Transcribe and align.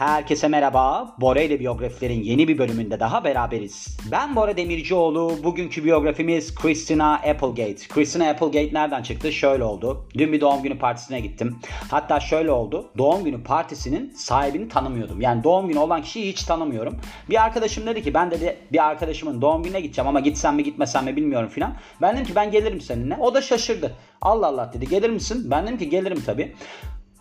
Herkese 0.00 0.48
merhaba. 0.48 1.14
Bora 1.20 1.40
ile 1.40 1.60
biyografilerin 1.60 2.22
yeni 2.22 2.48
bir 2.48 2.58
bölümünde 2.58 3.00
daha 3.00 3.24
beraberiz. 3.24 3.98
Ben 4.10 4.36
Bora 4.36 4.56
Demircioğlu. 4.56 5.38
Bugünkü 5.44 5.84
biyografimiz 5.84 6.54
Christina 6.54 7.14
Applegate. 7.14 7.88
Christina 7.88 8.28
Applegate 8.30 8.74
nereden 8.74 9.02
çıktı? 9.02 9.32
Şöyle 9.32 9.64
oldu. 9.64 10.08
Dün 10.14 10.32
bir 10.32 10.40
doğum 10.40 10.62
günü 10.62 10.78
partisine 10.78 11.20
gittim. 11.20 11.58
Hatta 11.90 12.20
şöyle 12.20 12.50
oldu. 12.50 12.90
Doğum 12.98 13.24
günü 13.24 13.42
partisinin 13.42 14.10
sahibini 14.10 14.68
tanımıyordum. 14.68 15.20
Yani 15.20 15.44
doğum 15.44 15.68
günü 15.68 15.78
olan 15.78 16.02
kişiyi 16.02 16.32
hiç 16.32 16.42
tanımıyorum. 16.42 17.00
Bir 17.30 17.44
arkadaşım 17.44 17.86
dedi 17.86 18.02
ki 18.02 18.14
ben 18.14 18.30
dedi 18.30 18.56
bir 18.72 18.88
arkadaşımın 18.88 19.42
doğum 19.42 19.62
gününe 19.62 19.80
gideceğim 19.80 20.08
ama 20.08 20.20
gitsem 20.20 20.56
mi 20.56 20.64
gitmesem 20.64 21.04
mi 21.04 21.16
bilmiyorum 21.16 21.48
filan. 21.48 21.74
Ben 22.02 22.14
dedim 22.14 22.26
ki 22.26 22.34
ben 22.34 22.50
gelirim 22.50 22.80
seninle. 22.80 23.16
O 23.20 23.34
da 23.34 23.42
şaşırdı. 23.42 23.96
Allah 24.22 24.46
Allah 24.46 24.70
dedi 24.74 24.88
gelir 24.88 25.10
misin? 25.10 25.50
Ben 25.50 25.66
dedim 25.66 25.78
ki 25.78 25.88
gelirim 25.88 26.22
tabii. 26.26 26.54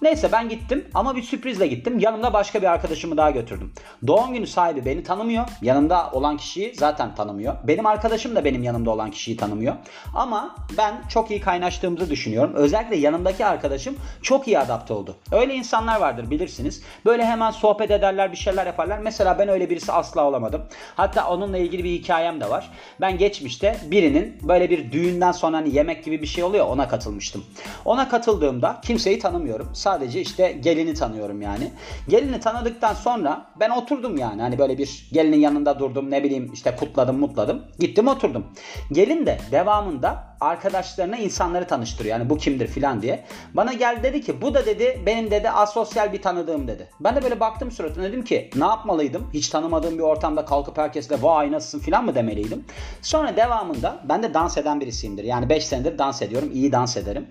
Neyse 0.01 0.31
ben 0.31 0.49
gittim 0.49 0.87
ama 0.93 1.15
bir 1.15 1.21
sürprizle 1.21 1.67
gittim. 1.67 1.99
Yanımda 1.99 2.33
başka 2.33 2.61
bir 2.61 2.67
arkadaşımı 2.67 3.17
daha 3.17 3.31
götürdüm. 3.31 3.73
Doğum 4.07 4.33
günü 4.33 4.47
sahibi 4.47 4.85
beni 4.85 5.03
tanımıyor. 5.03 5.45
Yanımda 5.61 6.09
olan 6.11 6.37
kişiyi 6.37 6.75
zaten 6.75 7.15
tanımıyor. 7.15 7.55
Benim 7.63 7.85
arkadaşım 7.85 8.35
da 8.35 8.45
benim 8.45 8.63
yanımda 8.63 8.91
olan 8.91 9.11
kişiyi 9.11 9.37
tanımıyor. 9.37 9.75
Ama 10.15 10.55
ben 10.77 11.01
çok 11.09 11.31
iyi 11.31 11.41
kaynaştığımızı 11.41 12.09
düşünüyorum. 12.09 12.53
Özellikle 12.55 12.95
yanımdaki 12.95 13.45
arkadaşım 13.45 13.95
çok 14.21 14.47
iyi 14.47 14.59
adapte 14.59 14.93
oldu. 14.93 15.15
Öyle 15.31 15.55
insanlar 15.55 16.01
vardır 16.01 16.29
bilirsiniz. 16.29 16.83
Böyle 17.05 17.25
hemen 17.25 17.51
sohbet 17.51 17.91
ederler 17.91 18.31
bir 18.31 18.37
şeyler 18.37 18.65
yaparlar. 18.65 18.99
Mesela 18.99 19.39
ben 19.39 19.47
öyle 19.47 19.69
birisi 19.69 19.91
asla 19.91 20.23
olamadım. 20.23 20.61
Hatta 20.95 21.29
onunla 21.29 21.57
ilgili 21.57 21.83
bir 21.83 21.91
hikayem 21.91 22.41
de 22.41 22.49
var. 22.49 22.71
Ben 23.01 23.17
geçmişte 23.17 23.77
birinin 23.91 24.37
böyle 24.41 24.69
bir 24.69 24.91
düğünden 24.91 25.31
sonra 25.31 25.57
hani 25.57 25.75
yemek 25.75 26.05
gibi 26.05 26.21
bir 26.21 26.27
şey 26.27 26.43
oluyor 26.43 26.67
ona 26.67 26.87
katılmıştım. 26.87 27.45
Ona 27.85 28.09
katıldığımda 28.09 28.81
kimseyi 28.83 29.19
tanımıyorum 29.19 29.69
Sadece 29.89 30.21
işte 30.21 30.51
gelini 30.51 30.93
tanıyorum 30.93 31.41
yani. 31.41 31.71
Gelini 32.07 32.39
tanıdıktan 32.39 32.93
sonra 32.93 33.45
ben 33.59 33.69
oturdum 33.69 34.17
yani. 34.17 34.41
Hani 34.41 34.59
böyle 34.59 34.77
bir 34.77 35.09
gelinin 35.11 35.39
yanında 35.39 35.79
durdum 35.79 36.11
ne 36.11 36.23
bileyim 36.23 36.51
işte 36.53 36.75
kutladım 36.75 37.19
mutladım. 37.19 37.61
Gittim 37.79 38.07
oturdum. 38.07 38.45
Gelin 38.91 39.25
de 39.25 39.37
devamında 39.51 40.29
arkadaşlarına 40.41 41.17
insanları 41.17 41.67
tanıştırıyor. 41.67 42.19
Yani 42.19 42.29
bu 42.29 42.37
kimdir 42.37 42.67
filan 42.67 43.01
diye. 43.01 43.25
Bana 43.53 43.73
geldi 43.73 44.03
dedi 44.03 44.21
ki 44.21 44.41
bu 44.41 44.53
da 44.53 44.65
dedi 44.65 45.01
benim 45.05 45.31
dedi 45.31 45.49
asosyal 45.49 46.13
bir 46.13 46.21
tanıdığım 46.21 46.67
dedi. 46.67 46.89
Ben 46.99 47.15
de 47.15 47.23
böyle 47.23 47.39
baktım 47.39 47.71
suratına 47.71 48.03
dedim 48.03 48.23
ki 48.23 48.49
ne 48.55 48.65
yapmalıydım? 48.65 49.29
Hiç 49.33 49.49
tanımadığım 49.49 49.97
bir 49.97 50.03
ortamda 50.03 50.45
kalkıp 50.45 50.77
herkesle 50.77 51.21
vay 51.21 51.51
nasılsın 51.51 51.79
filan 51.79 52.05
mı 52.05 52.15
demeliydim. 52.15 52.65
Sonra 53.01 53.37
devamında 53.37 53.99
ben 54.09 54.23
de 54.23 54.33
dans 54.33 54.57
eden 54.57 54.81
birisiyimdir. 54.81 55.23
Yani 55.23 55.49
5 55.49 55.65
senedir 55.65 55.97
dans 55.97 56.21
ediyorum. 56.21 56.49
iyi 56.53 56.71
dans 56.71 56.97
ederim. 56.97 57.27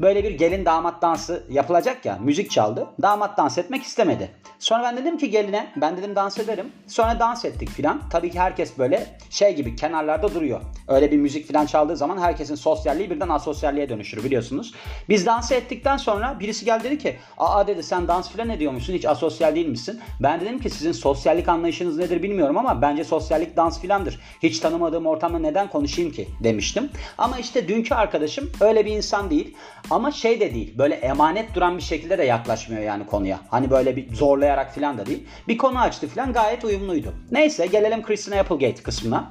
Böyle 0.00 0.24
bir 0.24 0.30
gelin 0.30 0.64
damat 0.64 1.02
dansı 1.02 1.44
yapılacak 1.50 1.97
ya. 2.04 2.18
Müzik 2.22 2.50
çaldı. 2.50 2.86
Damat 3.02 3.38
dans 3.38 3.58
etmek 3.58 3.82
istemedi. 3.82 4.30
Sonra 4.58 4.82
ben 4.82 4.96
dedim 4.96 5.18
ki 5.18 5.30
geline 5.30 5.72
ben 5.76 5.96
dedim 5.96 6.16
dans 6.16 6.38
ederim. 6.38 6.72
Sonra 6.86 7.20
dans 7.20 7.44
ettik 7.44 7.68
filan. 7.68 8.00
Tabii 8.10 8.30
ki 8.30 8.40
herkes 8.40 8.78
böyle 8.78 9.06
şey 9.30 9.54
gibi 9.56 9.76
kenarlarda 9.76 10.34
duruyor. 10.34 10.60
Öyle 10.88 11.12
bir 11.12 11.16
müzik 11.16 11.46
filan 11.46 11.66
çaldığı 11.66 11.96
zaman 11.96 12.18
herkes 12.18 12.38
herkesin 12.38 12.54
sosyalliği 12.54 13.10
birden 13.10 13.28
asosyalliğe 13.28 13.88
dönüşür 13.88 14.24
biliyorsunuz. 14.24 14.74
Biz 15.08 15.26
dans 15.26 15.52
ettikten 15.52 15.96
sonra 15.96 16.36
birisi 16.40 16.64
geldi 16.64 16.84
dedi 16.84 16.98
ki 16.98 17.16
aa 17.38 17.66
dedi 17.66 17.82
sen 17.82 18.08
dans 18.08 18.30
filan 18.30 18.48
ediyormuşsun 18.48 18.94
hiç 18.94 19.04
asosyal 19.04 19.54
değil 19.54 19.66
misin? 19.66 20.00
Ben 20.20 20.40
dedim 20.40 20.58
ki 20.58 20.70
sizin 20.70 20.92
sosyallik 20.92 21.48
anlayışınız 21.48 21.98
nedir 21.98 22.22
bilmiyorum 22.22 22.56
ama 22.56 22.82
bence 22.82 23.04
sosyallik 23.04 23.56
dans 23.56 23.80
filandır. 23.80 24.20
Hiç 24.42 24.58
tanımadığım 24.58 25.06
ortamda 25.06 25.38
neden 25.38 25.70
konuşayım 25.70 26.12
ki 26.12 26.28
demiştim. 26.42 26.90
Ama 27.18 27.38
işte 27.38 27.68
dünkü 27.68 27.94
arkadaşım 27.94 28.50
öyle 28.60 28.86
bir 28.86 28.92
insan 28.92 29.30
değil. 29.30 29.56
Ama 29.90 30.12
şey 30.12 30.40
de 30.40 30.54
değil 30.54 30.78
böyle 30.78 30.94
emanet 30.94 31.54
duran 31.54 31.76
bir 31.76 31.82
şekilde 31.88 32.18
de 32.18 32.24
yaklaşmıyor 32.24 32.82
yani 32.82 33.06
konuya. 33.06 33.40
Hani 33.48 33.70
böyle 33.70 33.96
bir 33.96 34.14
zorlayarak 34.14 34.74
filan 34.74 34.98
da 34.98 35.06
değil. 35.06 35.26
Bir 35.48 35.58
konu 35.58 35.78
açtı 35.78 36.08
filan 36.08 36.32
gayet 36.32 36.64
uyumluydu. 36.64 37.14
Neyse 37.30 37.66
gelelim 37.66 38.02
Christina 38.02 38.40
Applegate 38.40 38.82
kısmına. 38.82 39.30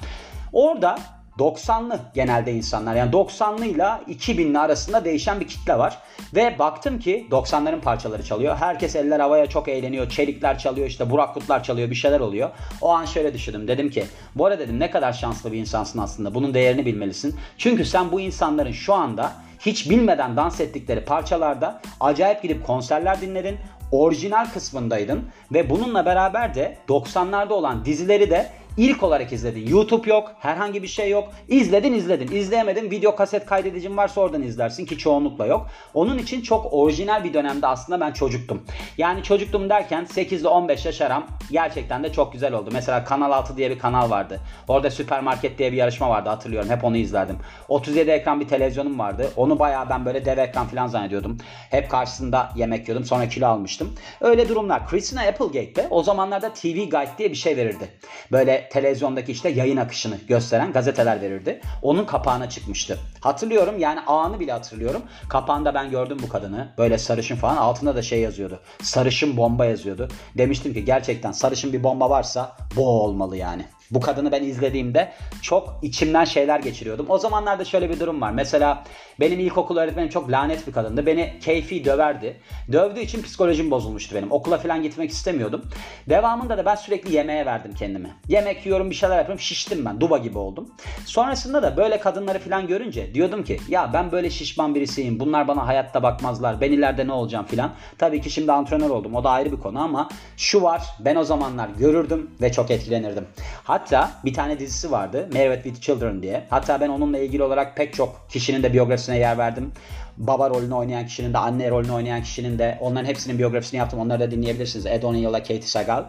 Orada 0.53 0.99
90'lı 1.39 1.99
genelde 2.13 2.53
insanlar. 2.53 2.95
Yani 2.95 3.11
90'lı 3.11 3.65
ile 3.65 3.83
2000'li 3.83 4.59
arasında 4.59 5.05
değişen 5.05 5.39
bir 5.39 5.47
kitle 5.47 5.77
var. 5.77 5.97
Ve 6.35 6.59
baktım 6.59 6.99
ki 6.99 7.27
90'ların 7.31 7.81
parçaları 7.81 8.23
çalıyor. 8.23 8.55
Herkes 8.57 8.95
eller 8.95 9.19
havaya 9.19 9.47
çok 9.47 9.67
eğleniyor. 9.67 10.09
Çelikler 10.09 10.59
çalıyor 10.59 10.87
işte 10.87 11.09
Burak 11.09 11.33
Kutlar 11.33 11.63
çalıyor 11.63 11.89
bir 11.89 11.95
şeyler 11.95 12.19
oluyor. 12.19 12.49
O 12.81 12.89
an 12.89 13.05
şöyle 13.05 13.33
düşündüm. 13.33 13.67
Dedim 13.67 13.89
ki 13.89 14.03
arada 14.39 14.59
dedim 14.59 14.79
ne 14.79 14.91
kadar 14.91 15.13
şanslı 15.13 15.51
bir 15.51 15.57
insansın 15.57 15.99
aslında. 15.99 16.35
Bunun 16.35 16.53
değerini 16.53 16.85
bilmelisin. 16.85 17.35
Çünkü 17.57 17.85
sen 17.85 18.11
bu 18.11 18.21
insanların 18.21 18.71
şu 18.71 18.93
anda 18.93 19.33
hiç 19.59 19.89
bilmeden 19.89 20.37
dans 20.37 20.59
ettikleri 20.61 21.05
parçalarda 21.05 21.81
acayip 21.99 22.41
gidip 22.41 22.65
konserler 22.67 23.21
dinledin 23.21 23.57
orijinal 23.91 24.45
kısmındaydın 24.45 25.29
ve 25.53 25.69
bununla 25.69 26.05
beraber 26.05 26.55
de 26.55 26.77
90'larda 26.87 27.53
olan 27.53 27.85
dizileri 27.85 28.29
de 28.29 28.49
İlk 28.77 29.03
olarak 29.03 29.33
izledin. 29.33 29.67
YouTube 29.67 30.09
yok, 30.09 30.35
herhangi 30.39 30.83
bir 30.83 30.87
şey 30.87 31.09
yok. 31.09 31.29
İzledin 31.47 31.93
izledin. 31.93 32.35
İzleyemedin 32.35 32.91
video 32.91 33.15
kaset 33.15 33.45
kaydedicin 33.45 33.97
varsa 33.97 34.21
oradan 34.21 34.41
izlersin 34.41 34.85
ki 34.85 34.97
çoğunlukla 34.97 35.45
yok. 35.45 35.67
Onun 35.93 36.17
için 36.17 36.41
çok 36.41 36.73
orijinal 36.73 37.23
bir 37.23 37.33
dönemde 37.33 37.67
aslında 37.67 37.99
ben 37.99 38.11
çocuktum. 38.11 38.63
Yani 38.97 39.23
çocuktum 39.23 39.69
derken 39.69 40.05
8 40.05 40.41
ile 40.41 40.47
15 40.47 40.85
yaş 40.85 41.01
aram 41.01 41.27
gerçekten 41.51 42.03
de 42.03 42.11
çok 42.11 42.33
güzel 42.33 42.53
oldu. 42.53 42.69
Mesela 42.73 43.03
Kanal 43.03 43.31
6 43.31 43.57
diye 43.57 43.69
bir 43.69 43.79
kanal 43.79 44.09
vardı. 44.09 44.39
Orada 44.67 44.91
süpermarket 44.91 45.57
diye 45.57 45.71
bir 45.71 45.77
yarışma 45.77 46.09
vardı 46.09 46.29
hatırlıyorum. 46.29 46.69
Hep 46.69 46.83
onu 46.83 46.97
izlerdim. 46.97 47.37
37 47.67 48.11
ekran 48.11 48.39
bir 48.39 48.47
televizyonum 48.47 48.99
vardı. 48.99 49.31
Onu 49.35 49.59
bayağı 49.59 49.89
ben 49.89 50.05
böyle 50.05 50.25
dev 50.25 50.37
ekran 50.37 50.67
falan 50.67 50.87
zannediyordum. 50.87 51.37
Hep 51.69 51.89
karşısında 51.89 52.49
yemek 52.55 52.87
yiyordum. 52.87 53.05
Sonra 53.05 53.29
kilo 53.29 53.47
almıştım. 53.47 53.95
Öyle 54.21 54.49
durumlar. 54.49 54.87
Christina 54.87 55.21
Applegate'de 55.21 55.87
o 55.89 56.03
zamanlarda 56.03 56.53
TV 56.53 56.67
Guide 56.67 57.17
diye 57.17 57.31
bir 57.31 57.35
şey 57.35 57.57
verirdi. 57.57 57.89
Böyle 58.31 58.66
televizyondaki 58.69 59.31
işte 59.31 59.49
yayın 59.49 59.77
akışını 59.77 60.17
gösteren 60.27 60.71
gazeteler 60.71 61.21
verirdi. 61.21 61.61
Onun 61.81 62.05
kapağına 62.05 62.49
çıkmıştı. 62.49 62.99
Hatırlıyorum 63.21 63.79
yani 63.79 63.99
anı 63.99 64.39
bile 64.39 64.51
hatırlıyorum. 64.51 65.01
Kapağında 65.29 65.73
ben 65.73 65.89
gördüm 65.89 66.17
bu 66.23 66.29
kadını. 66.29 66.67
Böyle 66.77 66.97
sarışın 66.97 67.35
falan 67.35 67.57
altında 67.57 67.95
da 67.95 68.01
şey 68.01 68.21
yazıyordu. 68.21 68.59
Sarışın 68.81 69.37
bomba 69.37 69.65
yazıyordu. 69.65 70.07
Demiştim 70.37 70.73
ki 70.73 70.85
gerçekten 70.85 71.31
sarışın 71.31 71.73
bir 71.73 71.83
bomba 71.83 72.09
varsa 72.09 72.57
bu 72.75 72.87
olmalı 72.87 73.37
yani. 73.37 73.65
Bu 73.91 74.01
kadını 74.01 74.31
ben 74.31 74.43
izlediğimde 74.43 75.11
çok 75.41 75.79
içimden 75.81 76.25
şeyler 76.25 76.59
geçiriyordum. 76.59 77.05
O 77.09 77.17
zamanlarda 77.17 77.65
şöyle 77.65 77.89
bir 77.89 77.99
durum 77.99 78.21
var. 78.21 78.31
Mesela 78.31 78.83
benim 79.19 79.39
ilkokul 79.39 79.77
öğretmenim 79.77 80.09
çok 80.09 80.31
lanet 80.31 80.67
bir 80.67 80.73
kadındı. 80.73 81.05
Beni 81.05 81.33
keyfi 81.41 81.85
döverdi. 81.85 82.41
Dövdüğü 82.71 82.99
için 82.99 83.21
psikolojim 83.21 83.71
bozulmuştu 83.71 84.15
benim. 84.15 84.31
Okula 84.31 84.57
falan 84.57 84.83
gitmek 84.83 85.11
istemiyordum. 85.11 85.61
Devamında 86.09 86.57
da 86.57 86.65
ben 86.65 86.75
sürekli 86.75 87.15
yemeğe 87.15 87.45
verdim 87.45 87.71
kendimi. 87.79 88.09
Yemek 88.27 88.65
yiyorum 88.65 88.89
bir 88.89 88.95
şeyler 88.95 89.17
yapıyorum. 89.17 89.39
Şiştim 89.39 89.85
ben. 89.85 90.01
Duba 90.01 90.17
gibi 90.17 90.37
oldum. 90.37 90.69
Sonrasında 91.05 91.63
da 91.63 91.77
böyle 91.77 91.99
kadınları 91.99 92.39
falan 92.39 92.67
görünce 92.67 93.13
diyordum 93.13 93.43
ki 93.43 93.59
ya 93.69 93.93
ben 93.93 94.11
böyle 94.11 94.29
şişman 94.29 94.75
birisiyim. 94.75 95.19
Bunlar 95.19 95.47
bana 95.47 95.67
hayatta 95.67 96.03
bakmazlar. 96.03 96.61
Ben 96.61 96.71
ileride 96.71 97.07
ne 97.07 97.11
olacağım 97.11 97.45
filan. 97.45 97.71
Tabii 97.97 98.21
ki 98.21 98.29
şimdi 98.29 98.51
antrenör 98.51 98.89
oldum. 98.89 99.15
O 99.15 99.23
da 99.23 99.29
ayrı 99.29 99.51
bir 99.51 99.59
konu 99.59 99.79
ama 99.79 100.09
şu 100.37 100.63
var. 100.63 100.83
Ben 100.99 101.15
o 101.15 101.23
zamanlar 101.23 101.69
görürdüm 101.69 102.31
ve 102.41 102.51
çok 102.51 102.71
etkilenirdim. 102.71 103.27
Hatta 103.77 104.11
bir 104.25 104.33
tane 104.33 104.59
dizisi 104.59 104.91
vardı. 104.91 105.29
Married 105.33 105.63
with 105.63 105.81
Children 105.81 106.21
diye. 106.21 106.43
Hatta 106.49 106.81
ben 106.81 106.89
onunla 106.89 107.17
ilgili 107.17 107.43
olarak 107.43 107.75
pek 107.75 107.93
çok 107.93 108.29
kişinin 108.29 108.63
de 108.63 108.73
biyografisine 108.73 109.17
yer 109.17 109.37
verdim. 109.37 109.71
Baba 110.17 110.49
rolünü 110.49 110.73
oynayan 110.73 111.05
kişinin 111.05 111.33
de, 111.33 111.37
anne 111.37 111.69
rolünü 111.69 111.91
oynayan 111.91 112.23
kişinin 112.23 112.59
de 112.59 112.77
onların 112.81 113.05
hepsinin 113.05 113.37
biyografisini 113.39 113.77
yaptım. 113.77 113.99
Onları 113.99 114.19
da 114.19 114.31
dinleyebilirsiniz. 114.31 114.85
Ed 114.85 115.03
O'Neill'la 115.03 115.39
Katie 115.39 115.61
Sagal. 115.61 116.03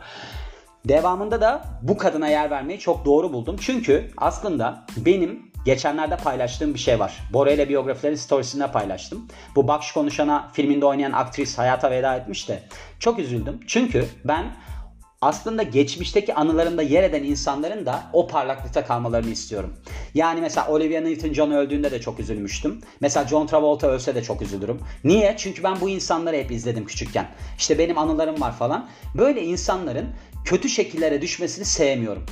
Devamında 0.84 1.40
da 1.40 1.64
bu 1.82 1.96
kadına 1.96 2.28
yer 2.28 2.50
vermeyi 2.50 2.78
çok 2.78 3.04
doğru 3.04 3.32
buldum. 3.32 3.56
Çünkü 3.60 4.10
aslında 4.16 4.84
benim 4.96 5.42
geçenlerde 5.64 6.16
paylaştığım 6.16 6.74
bir 6.74 6.78
şey 6.78 7.00
var. 7.00 7.18
Bora 7.32 7.50
ile 7.50 7.68
biyografilerin 7.68 8.16
storiesinde 8.16 8.72
paylaştım. 8.72 9.26
Bu 9.56 9.68
Bakş 9.68 9.92
Konuşan'a 9.92 10.48
filminde 10.52 10.86
oynayan 10.86 11.12
aktris 11.12 11.58
hayata 11.58 11.90
veda 11.90 12.16
etmiş 12.16 12.48
de 12.48 12.62
çok 12.98 13.18
üzüldüm. 13.18 13.60
Çünkü 13.66 14.04
ben 14.24 14.44
aslında 15.20 15.62
geçmişteki 15.62 16.34
anılarımda 16.34 16.82
yer 16.82 17.02
eden 17.02 17.22
insanların 17.22 17.86
da 17.86 18.02
o 18.12 18.26
parlaklıkta 18.26 18.84
kalmalarını 18.84 19.30
istiyorum. 19.30 19.74
Yani 20.14 20.40
mesela 20.40 20.68
Olivia 20.68 21.00
Newton-John 21.00 21.54
öldüğünde 21.54 21.90
de 21.90 22.00
çok 22.00 22.20
üzülmüştüm. 22.20 22.80
Mesela 23.00 23.28
John 23.28 23.46
Travolta 23.46 23.86
ölse 23.86 24.14
de 24.14 24.22
çok 24.22 24.42
üzülürüm. 24.42 24.80
Niye? 25.04 25.34
Çünkü 25.38 25.62
ben 25.62 25.80
bu 25.80 25.88
insanları 25.88 26.36
hep 26.36 26.50
izledim 26.50 26.86
küçükken. 26.86 27.28
İşte 27.58 27.78
benim 27.78 27.98
anılarım 27.98 28.40
var 28.40 28.52
falan. 28.56 28.88
Böyle 29.14 29.44
insanların 29.44 30.06
kötü 30.44 30.68
şekillere 30.68 31.22
düşmesini 31.22 31.64
sevmiyorum. 31.64 32.26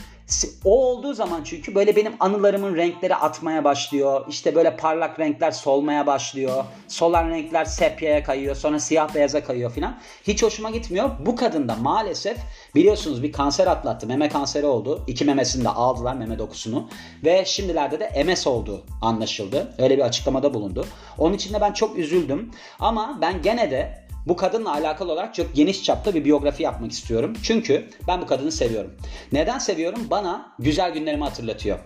O 0.64 0.86
olduğu 0.86 1.14
zaman 1.14 1.44
çünkü 1.44 1.74
böyle 1.74 1.96
benim 1.96 2.12
anılarımın 2.20 2.76
renkleri 2.76 3.14
atmaya 3.14 3.64
başlıyor. 3.64 4.26
İşte 4.28 4.54
böyle 4.54 4.76
parlak 4.76 5.20
renkler 5.20 5.50
solmaya 5.50 6.06
başlıyor. 6.06 6.64
Solan 6.88 7.30
renkler 7.30 7.64
sepyaya 7.64 8.22
kayıyor. 8.22 8.56
Sonra 8.56 8.80
siyah 8.80 9.14
beyaza 9.14 9.44
kayıyor 9.44 9.72
filan. 9.72 9.98
Hiç 10.26 10.42
hoşuma 10.42 10.70
gitmiyor. 10.70 11.10
Bu 11.26 11.36
kadın 11.36 11.68
da 11.68 11.74
maalesef 11.74 12.38
biliyorsunuz 12.74 13.22
bir 13.22 13.32
kanser 13.32 13.66
atlattı. 13.66 14.06
Meme 14.06 14.28
kanseri 14.28 14.66
oldu. 14.66 15.04
İki 15.06 15.24
memesini 15.24 15.64
de 15.64 15.68
aldılar 15.68 16.14
meme 16.14 16.38
dokusunu. 16.38 16.88
Ve 17.24 17.44
şimdilerde 17.44 18.00
de 18.00 18.24
MS 18.24 18.46
olduğu 18.46 18.84
anlaşıldı. 19.02 19.74
Öyle 19.78 19.96
bir 19.96 20.02
açıklamada 20.02 20.54
bulundu. 20.54 20.86
Onun 21.18 21.34
için 21.34 21.54
de 21.54 21.60
ben 21.60 21.72
çok 21.72 21.98
üzüldüm. 21.98 22.50
Ama 22.80 23.18
ben 23.20 23.42
gene 23.42 23.70
de 23.70 24.05
bu 24.26 24.36
kadınla 24.36 24.72
alakalı 24.72 25.12
olarak 25.12 25.34
çok 25.34 25.54
geniş 25.54 25.84
çapta 25.84 26.14
bir 26.14 26.24
biyografi 26.24 26.62
yapmak 26.62 26.92
istiyorum. 26.92 27.32
Çünkü 27.42 27.88
ben 28.08 28.20
bu 28.20 28.26
kadını 28.26 28.52
seviyorum. 28.52 28.94
Neden 29.32 29.58
seviyorum? 29.58 30.06
Bana 30.10 30.52
güzel 30.58 30.94
günlerimi 30.94 31.24
hatırlatıyor. 31.24 31.78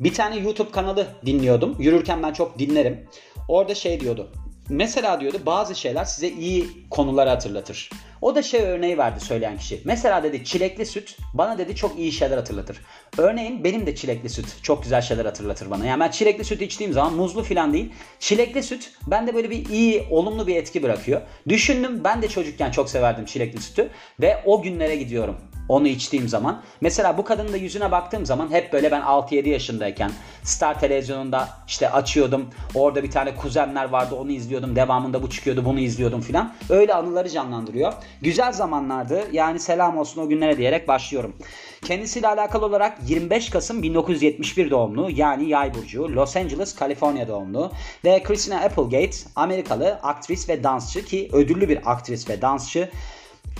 Bir 0.00 0.14
tane 0.14 0.36
YouTube 0.36 0.70
kanalı 0.70 1.06
dinliyordum. 1.26 1.76
Yürürken 1.78 2.22
ben 2.22 2.32
çok 2.32 2.58
dinlerim. 2.58 3.08
Orada 3.48 3.74
şey 3.74 4.00
diyordu. 4.00 4.32
Mesela 4.68 5.20
diyordu 5.20 5.38
bazı 5.46 5.74
şeyler 5.74 6.04
size 6.04 6.28
iyi 6.28 6.68
konuları 6.90 7.30
hatırlatır. 7.30 7.90
O 8.22 8.34
da 8.34 8.42
şey 8.42 8.62
örneği 8.62 8.98
verdi 8.98 9.20
söyleyen 9.20 9.58
kişi. 9.58 9.80
Mesela 9.84 10.22
dedi 10.22 10.44
çilekli 10.44 10.86
süt 10.86 11.16
bana 11.34 11.58
dedi 11.58 11.76
çok 11.76 11.98
iyi 11.98 12.12
şeyler 12.12 12.36
hatırlatır. 12.36 12.80
Örneğin 13.18 13.64
benim 13.64 13.86
de 13.86 13.94
çilekli 13.94 14.28
süt 14.28 14.46
çok 14.62 14.82
güzel 14.82 15.00
şeyler 15.02 15.24
hatırlatır 15.24 15.70
bana. 15.70 15.86
Yani 15.86 16.00
ben 16.00 16.10
çilekli 16.10 16.44
süt 16.44 16.62
içtiğim 16.62 16.92
zaman 16.92 17.14
muzlu 17.14 17.42
falan 17.42 17.72
değil. 17.72 17.92
Çilekli 18.18 18.62
süt 18.62 18.92
bende 19.06 19.34
böyle 19.34 19.50
bir 19.50 19.68
iyi, 19.68 20.06
olumlu 20.10 20.46
bir 20.46 20.56
etki 20.56 20.82
bırakıyor. 20.82 21.20
Düşündüm 21.48 22.04
ben 22.04 22.22
de 22.22 22.28
çocukken 22.28 22.70
çok 22.70 22.90
severdim 22.90 23.24
çilekli 23.24 23.60
sütü 23.60 23.90
ve 24.20 24.42
o 24.46 24.62
günlere 24.62 24.96
gidiyorum 24.96 25.36
onu 25.68 25.88
içtiğim 25.88 26.28
zaman. 26.28 26.62
Mesela 26.80 27.18
bu 27.18 27.24
kadının 27.24 27.52
da 27.52 27.56
yüzüne 27.56 27.90
baktığım 27.90 28.26
zaman 28.26 28.50
hep 28.50 28.72
böyle 28.72 28.90
ben 28.90 29.00
6-7 29.00 29.48
yaşındayken 29.48 30.10
Star 30.42 30.80
televizyonunda 30.80 31.48
işte 31.66 31.90
açıyordum. 31.90 32.46
Orada 32.74 33.02
bir 33.02 33.10
tane 33.10 33.36
kuzenler 33.36 33.88
vardı 33.88 34.14
onu 34.14 34.30
izliyordum. 34.30 34.76
Devamında 34.76 35.22
bu 35.22 35.30
çıkıyordu 35.30 35.64
bunu 35.64 35.80
izliyordum 35.80 36.20
filan. 36.20 36.52
Öyle 36.70 36.94
anıları 36.94 37.28
canlandırıyor. 37.28 37.92
Güzel 38.22 38.52
zamanlardı. 38.52 39.22
Yani 39.32 39.60
selam 39.60 39.98
olsun 39.98 40.22
o 40.22 40.28
günlere 40.28 40.58
diyerek 40.58 40.88
başlıyorum. 40.88 41.36
Kendisiyle 41.84 42.28
alakalı 42.28 42.66
olarak 42.66 42.98
25 43.08 43.50
Kasım 43.50 43.82
1971 43.82 44.70
doğumlu 44.70 45.10
yani 45.10 45.48
yay 45.48 45.74
burcu 45.74 46.16
Los 46.16 46.36
Angeles, 46.36 46.74
Kaliforniya 46.74 47.28
doğumlu 47.28 47.72
ve 48.04 48.22
Christina 48.22 48.60
Applegate 48.60 49.16
Amerikalı 49.36 50.00
aktris 50.02 50.48
ve 50.48 50.64
dansçı 50.64 51.04
ki 51.04 51.28
ödüllü 51.32 51.68
bir 51.68 51.90
aktris 51.90 52.30
ve 52.30 52.42
dansçı. 52.42 52.90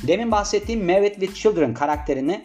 Demin 0.02 0.30
bahsettiğim 0.30 0.84
Married 0.84 1.14
with 1.14 1.34
Children 1.34 1.74
karakterini 1.74 2.44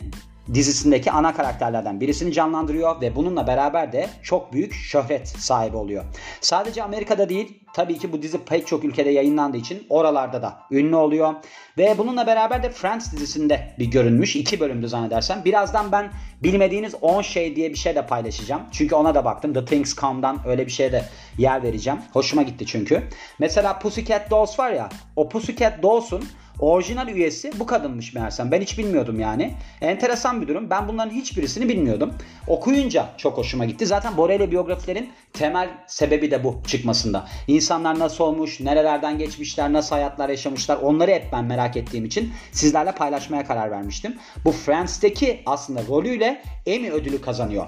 dizisindeki 0.53 1.11
ana 1.11 1.33
karakterlerden 1.33 2.01
birisini 2.01 2.33
canlandırıyor 2.33 3.01
ve 3.01 3.15
bununla 3.15 3.47
beraber 3.47 3.91
de 3.91 4.09
çok 4.23 4.53
büyük 4.53 4.73
şöhret 4.73 5.27
sahibi 5.27 5.77
oluyor. 5.77 6.03
Sadece 6.41 6.83
Amerika'da 6.83 7.29
değil 7.29 7.59
tabii 7.73 7.97
ki 7.97 8.11
bu 8.11 8.21
dizi 8.21 8.38
pek 8.38 8.67
çok 8.67 8.83
ülkede 8.83 9.09
yayınlandığı 9.09 9.57
için 9.57 9.88
oralarda 9.89 10.41
da 10.41 10.59
ünlü 10.71 10.95
oluyor. 10.95 11.33
Ve 11.77 11.97
bununla 11.97 12.27
beraber 12.27 12.63
de 12.63 12.69
Friends 12.69 13.11
dizisinde 13.11 13.75
bir 13.79 13.85
görünmüş. 13.85 14.35
iki 14.35 14.59
bölümdü 14.59 14.88
zannedersem. 14.88 15.41
Birazdan 15.45 15.91
ben 15.91 16.11
bilmediğiniz 16.44 16.95
10 17.01 17.21
şey 17.21 17.55
diye 17.55 17.69
bir 17.69 17.77
şey 17.77 17.95
de 17.95 18.05
paylaşacağım. 18.05 18.61
Çünkü 18.71 18.95
ona 18.95 19.15
da 19.15 19.25
baktım. 19.25 19.53
The 19.53 19.65
Things.com'dan 19.65 20.39
öyle 20.47 20.65
bir 20.65 20.71
şeye 20.71 20.91
de 20.91 21.05
yer 21.38 21.63
vereceğim. 21.63 22.00
Hoşuma 22.13 22.41
gitti 22.41 22.65
çünkü. 22.65 23.03
Mesela 23.39 23.79
Pussycat 23.79 24.31
Dolls 24.31 24.59
var 24.59 24.71
ya. 24.71 24.89
O 25.15 25.29
Pussycat 25.29 25.83
Dolls'un 25.83 26.23
Orijinal 26.59 27.07
üyesi 27.07 27.59
bu 27.59 27.65
kadınmış 27.65 28.13
meğersem. 28.13 28.51
Ben 28.51 28.61
hiç 28.61 28.77
bilmiyordum 28.77 29.19
yani. 29.19 29.53
Enteresan 29.81 30.41
bir 30.41 30.47
durum. 30.47 30.69
Ben 30.69 30.88
bunların 30.88 31.11
hiçbirisini 31.11 31.69
bilmiyordum. 31.69 32.13
Okuyunca 32.47 33.09
çok 33.17 33.38
hoşuma 33.38 33.65
gitti. 33.65 33.85
Zaten 33.85 34.17
Borelli 34.17 34.51
biyografilerin 34.51 35.09
temel 35.33 35.69
sebebi 35.88 36.31
de 36.31 36.44
bu 36.44 36.61
çıkmasında. 36.67 37.27
İnsanlar 37.47 38.00
nasıl 38.00 38.23
olmuş, 38.23 38.59
nerelerden 38.59 39.17
geçmişler, 39.17 39.73
nasıl 39.73 39.95
hayatlar 39.95 40.29
yaşamışlar 40.29 40.77
onları 40.77 41.11
hep 41.11 41.31
ben 41.31 41.45
merak 41.45 41.77
ettiğim 41.77 42.05
için 42.05 42.33
sizlerle 42.51 42.91
paylaşmaya 42.91 43.45
karar 43.45 43.71
vermiştim. 43.71 44.17
Bu 44.45 44.51
Friends'teki 44.51 45.41
aslında 45.45 45.81
rolüyle 45.88 46.44
Emmy 46.65 46.91
ödülü 46.91 47.21
kazanıyor. 47.21 47.65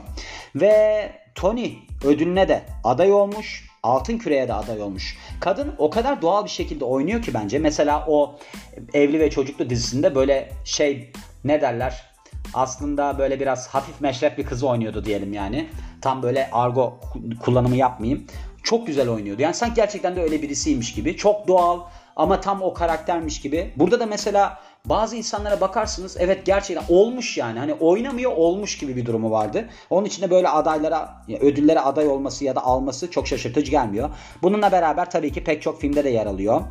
Ve 0.55 1.11
Tony 1.35 1.73
ödülüne 2.03 2.47
de 2.47 2.63
aday 2.83 3.11
olmuş. 3.13 3.75
Altın 3.85 4.17
Küre'ye 4.17 4.47
de 4.47 4.53
aday 4.53 4.81
olmuş. 4.81 5.17
Kadın 5.39 5.75
o 5.77 5.89
kadar 5.89 6.21
doğal 6.21 6.45
bir 6.45 6.49
şekilde 6.49 6.85
oynuyor 6.85 7.21
ki 7.21 7.33
bence. 7.33 7.59
Mesela 7.59 8.05
o 8.07 8.35
Evli 8.93 9.19
ve 9.19 9.29
Çocuklu 9.29 9.69
dizisinde 9.69 10.15
böyle 10.15 10.49
şey 10.63 11.11
ne 11.43 11.61
derler? 11.61 12.03
Aslında 12.53 13.17
böyle 13.17 13.39
biraz 13.39 13.67
hafif 13.67 14.01
meşrep 14.01 14.37
bir 14.37 14.45
kızı 14.45 14.67
oynuyordu 14.67 15.05
diyelim 15.05 15.33
yani. 15.33 15.69
Tam 16.01 16.23
böyle 16.23 16.49
argo 16.51 16.99
kullanımı 17.39 17.75
yapmayayım. 17.75 18.27
Çok 18.63 18.87
güzel 18.87 19.09
oynuyordu. 19.09 19.41
Yani 19.41 19.53
sanki 19.53 19.75
gerçekten 19.75 20.15
de 20.15 20.21
öyle 20.21 20.41
birisiymiş 20.41 20.93
gibi. 20.93 21.17
Çok 21.17 21.47
doğal 21.47 21.79
ama 22.15 22.41
tam 22.41 22.61
o 22.61 22.73
karaktermiş 22.73 23.41
gibi. 23.41 23.73
Burada 23.75 23.99
da 23.99 24.05
mesela 24.05 24.59
bazı 24.85 25.15
insanlara 25.15 25.61
bakarsınız 25.61 26.17
evet 26.19 26.45
gerçekten 26.45 26.95
olmuş 26.95 27.37
yani. 27.37 27.59
Hani 27.59 27.73
oynamıyor 27.73 28.31
olmuş 28.31 28.77
gibi 28.77 28.95
bir 28.95 29.05
durumu 29.05 29.31
vardı. 29.31 29.69
Onun 29.89 30.05
için 30.05 30.21
de 30.21 30.29
böyle 30.31 30.49
adaylara 30.49 31.25
ödüllere 31.41 31.79
aday 31.79 32.07
olması 32.07 32.45
ya 32.45 32.55
da 32.55 32.63
alması 32.63 33.11
çok 33.11 33.27
şaşırtıcı 33.27 33.71
gelmiyor. 33.71 34.09
Bununla 34.41 34.71
beraber 34.71 35.11
tabii 35.11 35.31
ki 35.31 35.43
pek 35.43 35.61
çok 35.61 35.81
filmde 35.81 36.03
de 36.03 36.09
yer 36.09 36.25
alıyor. 36.25 36.61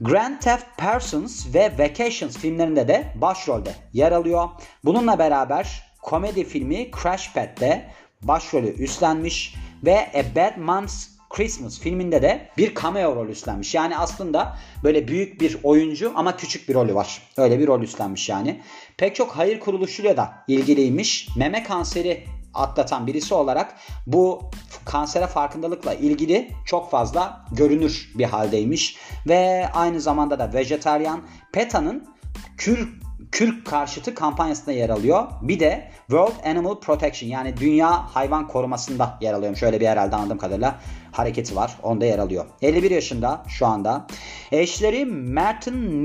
Grand 0.00 0.40
Theft 0.40 0.66
Persons 0.78 1.54
ve 1.54 1.72
Vacations 1.78 2.36
filmlerinde 2.36 2.88
de 2.88 3.12
başrolde 3.14 3.74
yer 3.92 4.12
alıyor. 4.12 4.48
Bununla 4.84 5.18
beraber 5.18 5.82
komedi 6.02 6.44
filmi 6.44 6.90
Crash 7.02 7.32
Pad'de 7.34 7.84
başrolü 8.22 8.68
üstlenmiş 8.68 9.54
ve 9.84 10.08
A 10.14 10.36
Bad 10.36 10.56
Moms 10.56 11.15
Christmas 11.30 11.80
filminde 11.80 12.22
de 12.22 12.48
bir 12.58 12.74
cameo 12.74 13.16
rol 13.16 13.28
üstlenmiş. 13.28 13.74
Yani 13.74 13.98
aslında 13.98 14.56
böyle 14.84 15.08
büyük 15.08 15.40
bir 15.40 15.58
oyuncu 15.62 16.12
ama 16.16 16.36
küçük 16.36 16.68
bir 16.68 16.74
rolü 16.74 16.94
var. 16.94 17.22
Öyle 17.36 17.58
bir 17.58 17.66
rol 17.66 17.82
üstlenmiş 17.82 18.28
yani. 18.28 18.62
Pek 18.96 19.14
çok 19.14 19.30
hayır 19.30 19.60
kuruluşuyla 19.60 20.16
da 20.16 20.44
ilgiliymiş. 20.48 21.28
Meme 21.36 21.62
kanseri 21.62 22.24
atlatan 22.54 23.06
birisi 23.06 23.34
olarak 23.34 23.76
bu 24.06 24.50
kansere 24.84 25.26
farkındalıkla 25.26 25.94
ilgili 25.94 26.50
çok 26.66 26.90
fazla 26.90 27.44
görünür 27.52 28.12
bir 28.14 28.24
haldeymiş. 28.24 28.96
Ve 29.28 29.68
aynı 29.74 30.00
zamanda 30.00 30.38
da 30.38 30.52
vejetaryen 30.52 31.20
PETA'nın 31.52 32.08
kür 32.56 32.88
Kürk 33.32 33.66
karşıtı 33.66 34.14
kampanyasında 34.14 34.72
yer 34.72 34.88
alıyor. 34.88 35.24
Bir 35.42 35.60
de 35.60 35.90
World 36.06 36.44
Animal 36.44 36.80
Protection 36.80 37.30
yani 37.30 37.56
Dünya 37.56 37.90
Hayvan 38.14 38.48
Koruması'nda 38.48 39.18
yer 39.20 39.32
alıyor. 39.32 39.56
Şöyle 39.56 39.80
bir 39.80 39.86
herhalde 39.86 40.16
anladığım 40.16 40.38
kadarıyla 40.38 40.80
hareketi 41.18 41.56
var. 41.56 41.78
Onda 41.82 42.06
yer 42.06 42.18
alıyor. 42.18 42.46
51 42.62 42.90
yaşında 42.90 43.42
şu 43.48 43.66
anda. 43.66 44.06
Eşleri 44.52 45.04
Martin 45.04 46.04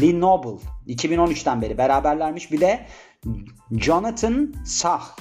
Linoble 0.00 0.62
2013'ten 0.88 1.62
beri 1.62 1.78
beraberlermiş. 1.78 2.52
Bir 2.52 2.60
de 2.60 2.86
Jonathan 3.72 4.54
Sah 4.64 5.16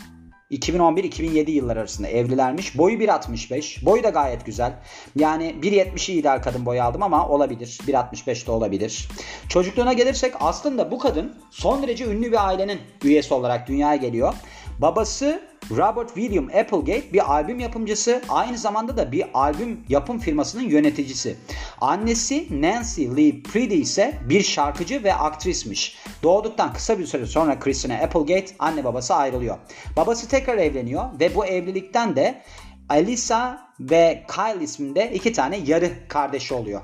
2011-2007 0.51 1.51
yıllar 1.51 1.77
arasında 1.77 2.07
evlilermiş. 2.07 2.77
Boyu 2.77 2.97
1.65. 2.97 3.85
Boyu 3.85 4.03
da 4.03 4.09
gayet 4.09 4.45
güzel. 4.45 4.73
Yani 5.15 5.56
1.70'i 5.62 6.15
ideal 6.15 6.41
kadın 6.41 6.65
boyu 6.65 6.84
aldım 6.84 7.03
ama 7.03 7.29
olabilir. 7.29 7.79
1.65 7.88 8.48
de 8.48 8.51
olabilir. 8.51 9.10
Çocukluğuna 9.50 9.93
gelirsek 9.93 10.34
aslında 10.39 10.91
bu 10.91 11.00
kadın 11.00 11.36
son 11.51 11.84
derece 11.84 12.05
ünlü 12.05 12.31
bir 12.31 12.48
ailenin 12.48 12.79
üyesi 13.03 13.34
olarak 13.34 13.67
dünyaya 13.67 13.96
geliyor. 13.96 14.34
Babası 14.79 15.50
Robert 15.78 16.08
William 16.16 16.46
Applegate 16.46 17.13
bir 17.13 17.32
albüm 17.32 17.60
yapımcısı, 17.60 18.22
aynı 18.30 18.58
zamanda 18.58 18.98
da 18.98 19.12
bir 19.12 19.25
albüm 19.34 19.86
yapım 19.90 20.20
firmasının 20.20 20.63
yöneticisi. 20.63 21.38
Annesi 21.82 22.62
Nancy 22.62 23.06
Lee 23.06 23.44
Preedy 23.44 23.82
ise 23.82 24.18
bir 24.30 24.44
şarkıcı 24.44 25.04
ve 25.04 25.13
aktrismiş. 25.13 25.98
Doğduktan 26.24 26.74
kısa 26.74 27.00
bir 27.00 27.06
süre 27.06 27.25
sonra 27.25 27.60
Christina 27.60 27.94
Applegate 27.94 28.56
anne 28.60 28.84
babası 28.84 29.16
ayrılıyor. 29.16 29.58
Babası 29.98 30.28
tekrar 30.28 30.58
evleniyor 30.58 31.20
ve 31.20 31.36
bu 31.36 31.46
evlilikten 31.46 32.16
de 32.16 32.42
Alisa 32.90 33.68
ve 33.80 34.24
Kyle 34.36 34.63
isminde 34.63 35.12
iki 35.13 35.34
tane 35.34 35.58
yarı 35.58 36.08
kardeşi 36.08 36.54
oluyor. 36.54 36.82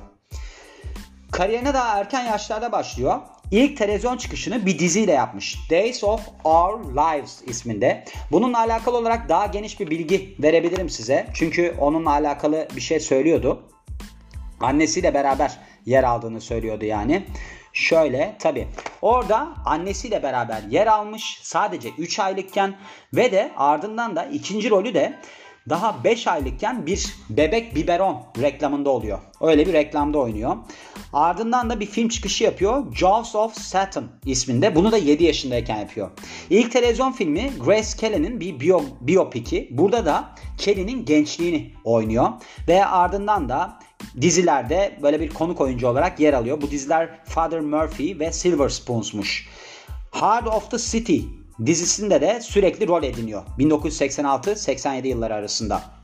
Kariyerine 1.32 1.74
daha 1.74 2.00
erken 2.00 2.26
yaşlarda 2.26 2.72
başlıyor. 2.72 3.20
İlk 3.52 3.78
televizyon 3.78 4.18
çıkışını 4.18 4.66
bir 4.66 4.80
diziyle 4.80 5.12
yapmış. 5.12 5.58
Days 5.72 6.04
of 6.04 6.22
Our 6.44 6.80
Lives 6.80 7.42
isminde. 7.48 8.06
Bununla 8.32 8.60
alakalı 8.60 8.98
olarak 8.98 9.30
daha 9.30 9.46
geniş 9.46 9.80
bir 9.80 9.90
bilgi 9.90 10.36
verebilirim 10.40 10.90
size. 10.90 11.28
Çünkü 11.34 11.76
onunla 11.80 12.12
alakalı 12.12 12.68
bir 12.76 12.82
şey 12.82 13.00
söylüyordu. 13.00 13.64
Annesiyle 14.60 15.14
beraber 15.14 15.58
yer 15.86 16.04
aldığını 16.04 16.42
söylüyordu 16.42 16.86
yani. 16.86 17.24
Şöyle 17.74 18.36
tabi 18.40 18.68
orada 19.02 19.48
annesiyle 19.66 20.24
beraber 20.24 20.62
yer 20.70 20.88
almış 20.88 21.40
sadece 21.42 21.90
3 21.98 22.20
aylıkken 22.20 22.76
ve 23.14 23.32
de 23.32 23.52
ardından 23.58 24.16
da 24.16 24.26
ikinci 24.26 24.70
rolü 24.70 24.94
de 24.94 25.20
daha 25.70 26.04
5 26.04 26.28
aylıkken 26.28 26.86
bir 26.86 27.16
bebek 27.30 27.76
biberon 27.76 28.24
reklamında 28.42 28.90
oluyor. 28.90 29.20
Öyle 29.42 29.68
bir 29.68 29.74
reklamda 29.74 30.20
oynuyor. 30.20 30.56
Ardından 31.14 31.70
da 31.70 31.80
bir 31.80 31.86
film 31.86 32.10
çıkışı 32.10 32.44
yapıyor. 32.44 32.96
Jaws 32.96 33.36
of 33.36 33.54
Saturn 33.54 34.04
isminde. 34.26 34.76
Bunu 34.76 34.92
da 34.92 34.98
7 34.98 35.24
yaşındayken 35.24 35.78
yapıyor. 35.78 36.10
İlk 36.50 36.72
televizyon 36.72 37.12
filmi 37.12 37.52
Grace 37.66 37.98
Kelly'nin 37.98 38.40
bir 38.40 38.60
biyo, 38.60 38.82
biyopiki. 39.02 39.68
Burada 39.72 40.06
da 40.06 40.36
Kelly'nin 40.58 41.06
gençliğini 41.06 41.72
oynuyor. 41.84 42.30
Ve 42.68 42.86
ardından 42.86 43.50
da 43.50 43.80
dizilerde 44.22 45.00
böyle 45.02 45.20
bir 45.20 45.30
konuk 45.30 45.62
oyuncu 45.62 45.88
olarak 45.88 46.20
yer 46.20 46.34
alıyor. 46.34 46.62
Bu 46.62 46.72
diziler 46.72 47.20
Father 47.26 47.60
Murphy 47.60 48.20
ve 48.20 48.32
Silver 48.32 48.70
Spoons'muş. 48.70 49.50
Heart 50.12 50.48
of 50.48 50.72
the 50.72 50.78
City 50.78 51.20
dizisinde 51.66 52.22
de 52.22 52.42
sürekli 52.42 52.88
rol 52.88 53.04
ediniyor. 53.04 53.44
1986-87 53.60 55.08
yılları 55.08 55.34
arasında. 55.34 55.97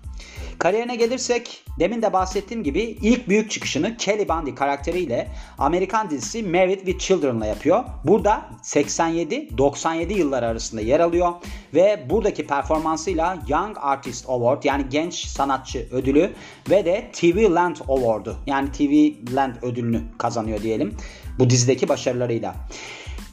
Kariyerine 0.59 0.95
gelirsek 0.95 1.65
demin 1.79 2.01
de 2.01 2.13
bahsettiğim 2.13 2.63
gibi 2.63 2.81
ilk 2.81 3.27
büyük 3.27 3.51
çıkışını 3.51 3.97
Kelly 3.97 4.29
Bundy 4.29 4.55
karakteriyle 4.55 5.31
Amerikan 5.57 6.09
dizisi 6.09 6.43
Married 6.43 6.79
with 6.79 6.99
Children'la 6.99 7.45
yapıyor. 7.45 7.83
Burada 8.03 8.49
87-97 8.63 10.13
yılları 10.13 10.47
arasında 10.47 10.81
yer 10.81 10.99
alıyor 10.99 11.33
ve 11.73 12.05
buradaki 12.09 12.47
performansıyla 12.47 13.37
Young 13.47 13.77
Artist 13.81 14.29
Award 14.29 14.63
yani 14.63 14.85
genç 14.89 15.25
sanatçı 15.25 15.87
ödülü 15.91 16.33
ve 16.69 16.85
de 16.85 17.09
TV 17.13 17.53
Land 17.53 17.75
Award'u 17.87 18.35
yani 18.47 18.71
TV 18.71 19.13
Land 19.35 19.55
ödülünü 19.61 20.01
kazanıyor 20.17 20.61
diyelim 20.61 20.97
bu 21.39 21.49
dizideki 21.49 21.89
başarılarıyla. 21.89 22.55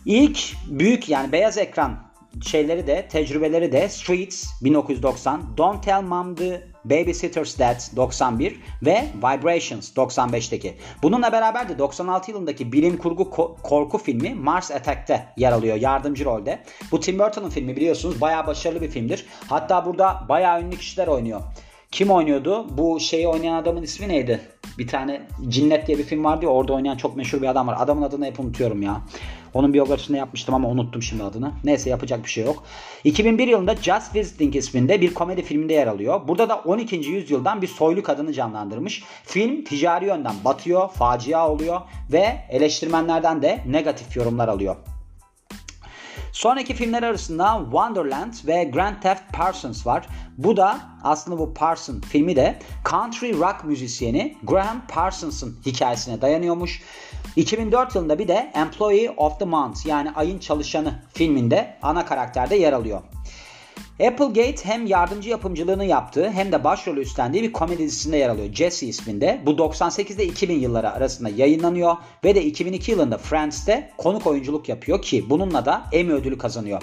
İlk 0.05 0.39
büyük 0.67 1.09
yani 1.09 1.33
beyaz 1.33 1.59
ekran 1.59 2.10
şeyleri 2.43 2.87
de 2.87 3.09
tecrübeleri 3.09 3.73
de 3.73 3.89
Streets 3.89 4.47
1990, 4.63 5.43
Don't 5.57 5.85
Tell 5.85 6.03
Mom 6.03 6.35
the 6.35 6.63
Babysitter's 6.85 7.59
Dad 7.59 7.97
91 7.97 8.61
ve 8.83 9.05
Vibrations 9.17 9.97
95'teki. 9.97 10.75
Bununla 11.03 11.33
beraber 11.33 11.69
de 11.69 11.79
96 11.79 12.31
yılındaki 12.31 12.73
bilim 12.73 12.97
kurgu 12.97 13.31
korku 13.63 13.99
filmi 13.99 14.35
Mars 14.35 14.71
Attack'te 14.71 15.27
yer 15.37 15.53
alıyor 15.53 15.77
yardımcı 15.77 16.25
rolde. 16.25 16.63
Bu 16.93 17.01
Tim 17.01 17.19
Burton'un 17.19 17.51
filmi 17.51 17.77
biliyorsunuz 17.77 18.21
bayağı 18.21 18.47
başarılı 18.47 18.81
bir 18.81 18.91
filmdir. 18.91 19.27
Hatta 19.49 19.87
burada 19.87 20.25
bayağı 20.29 20.63
ünlü 20.63 20.77
kişiler 20.77 21.07
oynuyor. 21.07 21.41
Kim 21.91 22.11
oynuyordu? 22.11 22.79
Bu 22.79 23.01
şeyi 23.01 23.29
oynayan 23.29 23.55
adamın 23.55 23.83
ismi 23.83 24.09
neydi? 24.09 24.41
Bir 24.79 24.89
tane 24.89 25.23
Cinnet 25.49 25.87
diye 25.87 25.99
bir 25.99 26.05
film 26.05 26.25
vardı 26.25 26.45
ya 26.45 26.51
orada 26.51 26.73
oynayan 26.73 26.97
çok 26.97 27.17
meşhur 27.17 27.43
bir 27.43 27.47
adam 27.47 27.67
var. 27.67 27.77
Adamın 27.79 28.03
adını 28.03 28.27
hep 28.27 28.41
unutuyorum 28.41 28.83
ya. 28.83 29.01
Onun 29.55 29.75
biyografisini 29.75 30.17
yapmıştım 30.17 30.55
ama 30.55 30.69
unuttum 30.69 31.03
şimdi 31.03 31.23
adını. 31.23 31.53
Neyse 31.65 31.91
yapacak 31.91 32.25
bir 32.25 32.31
şey 32.31 32.45
yok. 32.45 32.65
2001 33.05 33.49
yılında 33.49 33.77
Just 33.77 34.15
Visiting 34.15 34.57
isminde 34.57 35.01
bir 35.01 35.15
komedi 35.15 35.43
filminde 35.43 35.73
yer 35.73 35.87
alıyor. 35.87 36.29
Burada 36.29 36.49
da 36.49 36.57
12. 36.57 36.97
yüzyıldan 36.97 37.63
bir 37.63 37.67
soylu 37.67 38.03
kadını 38.03 38.33
canlandırmış. 38.33 39.03
Film 39.25 39.65
ticari 39.65 40.07
yönden 40.07 40.35
batıyor, 40.45 40.89
facia 40.89 41.49
oluyor 41.49 41.81
ve 42.13 42.37
eleştirmenlerden 42.51 43.43
de 43.43 43.59
negatif 43.67 44.17
yorumlar 44.17 44.49
alıyor. 44.49 44.77
Sonraki 46.41 46.75
filmler 46.75 47.03
arasında 47.03 47.61
Wonderland 47.65 48.35
ve 48.47 48.65
Grand 48.65 49.03
Theft 49.03 49.23
Parsons 49.33 49.87
var. 49.87 50.07
Bu 50.39 50.57
da 50.57 50.81
aslında 51.03 51.39
bu 51.39 51.55
Parson 51.55 52.01
filmi 52.01 52.37
de 52.37 52.59
country 52.91 53.33
rock 53.33 53.65
müzisyeni 53.65 54.37
Graham 54.43 54.83
Parsons'ın 54.89 55.59
hikayesine 55.67 56.23
dayanıyormuş. 56.23 56.83
2004 57.37 57.95
yılında 57.95 58.19
bir 58.19 58.29
de 58.29 58.51
Employee 58.55 59.11
of 59.11 59.39
the 59.39 59.45
Month 59.45 59.87
yani 59.87 60.11
ayın 60.11 60.39
çalışanı 60.39 61.03
filminde 61.15 61.79
ana 61.83 62.05
karakterde 62.05 62.57
yer 62.57 62.73
alıyor. 62.73 63.01
Applegate 64.07 64.65
hem 64.65 64.87
yardımcı 64.87 65.31
yapımcılığını 65.31 65.85
yaptığı 65.85 66.31
hem 66.31 66.53
de 66.53 66.65
başrolü 66.65 67.01
üstlendiği 67.01 67.43
bir 67.43 67.53
komedi 67.53 67.79
dizisinde 67.79 68.17
yer 68.17 68.29
alıyor. 68.29 68.53
Jesse 68.53 68.87
isminde. 68.87 69.41
Bu 69.47 69.59
98 69.59 70.17
ile 70.17 70.25
2000 70.25 70.61
yılları 70.61 70.91
arasında 70.91 71.29
yayınlanıyor 71.29 71.97
ve 72.25 72.35
de 72.35 72.45
2002 72.45 72.91
yılında 72.91 73.19
Friends'te 73.19 73.91
konuk 73.99 74.27
oyunculuk 74.27 74.69
yapıyor 74.69 75.03
ki 75.03 75.31
bununla 75.31 75.65
da 75.65 75.83
Emmy 75.93 76.13
ödülü 76.13 76.39
kazanıyor. 76.39 76.83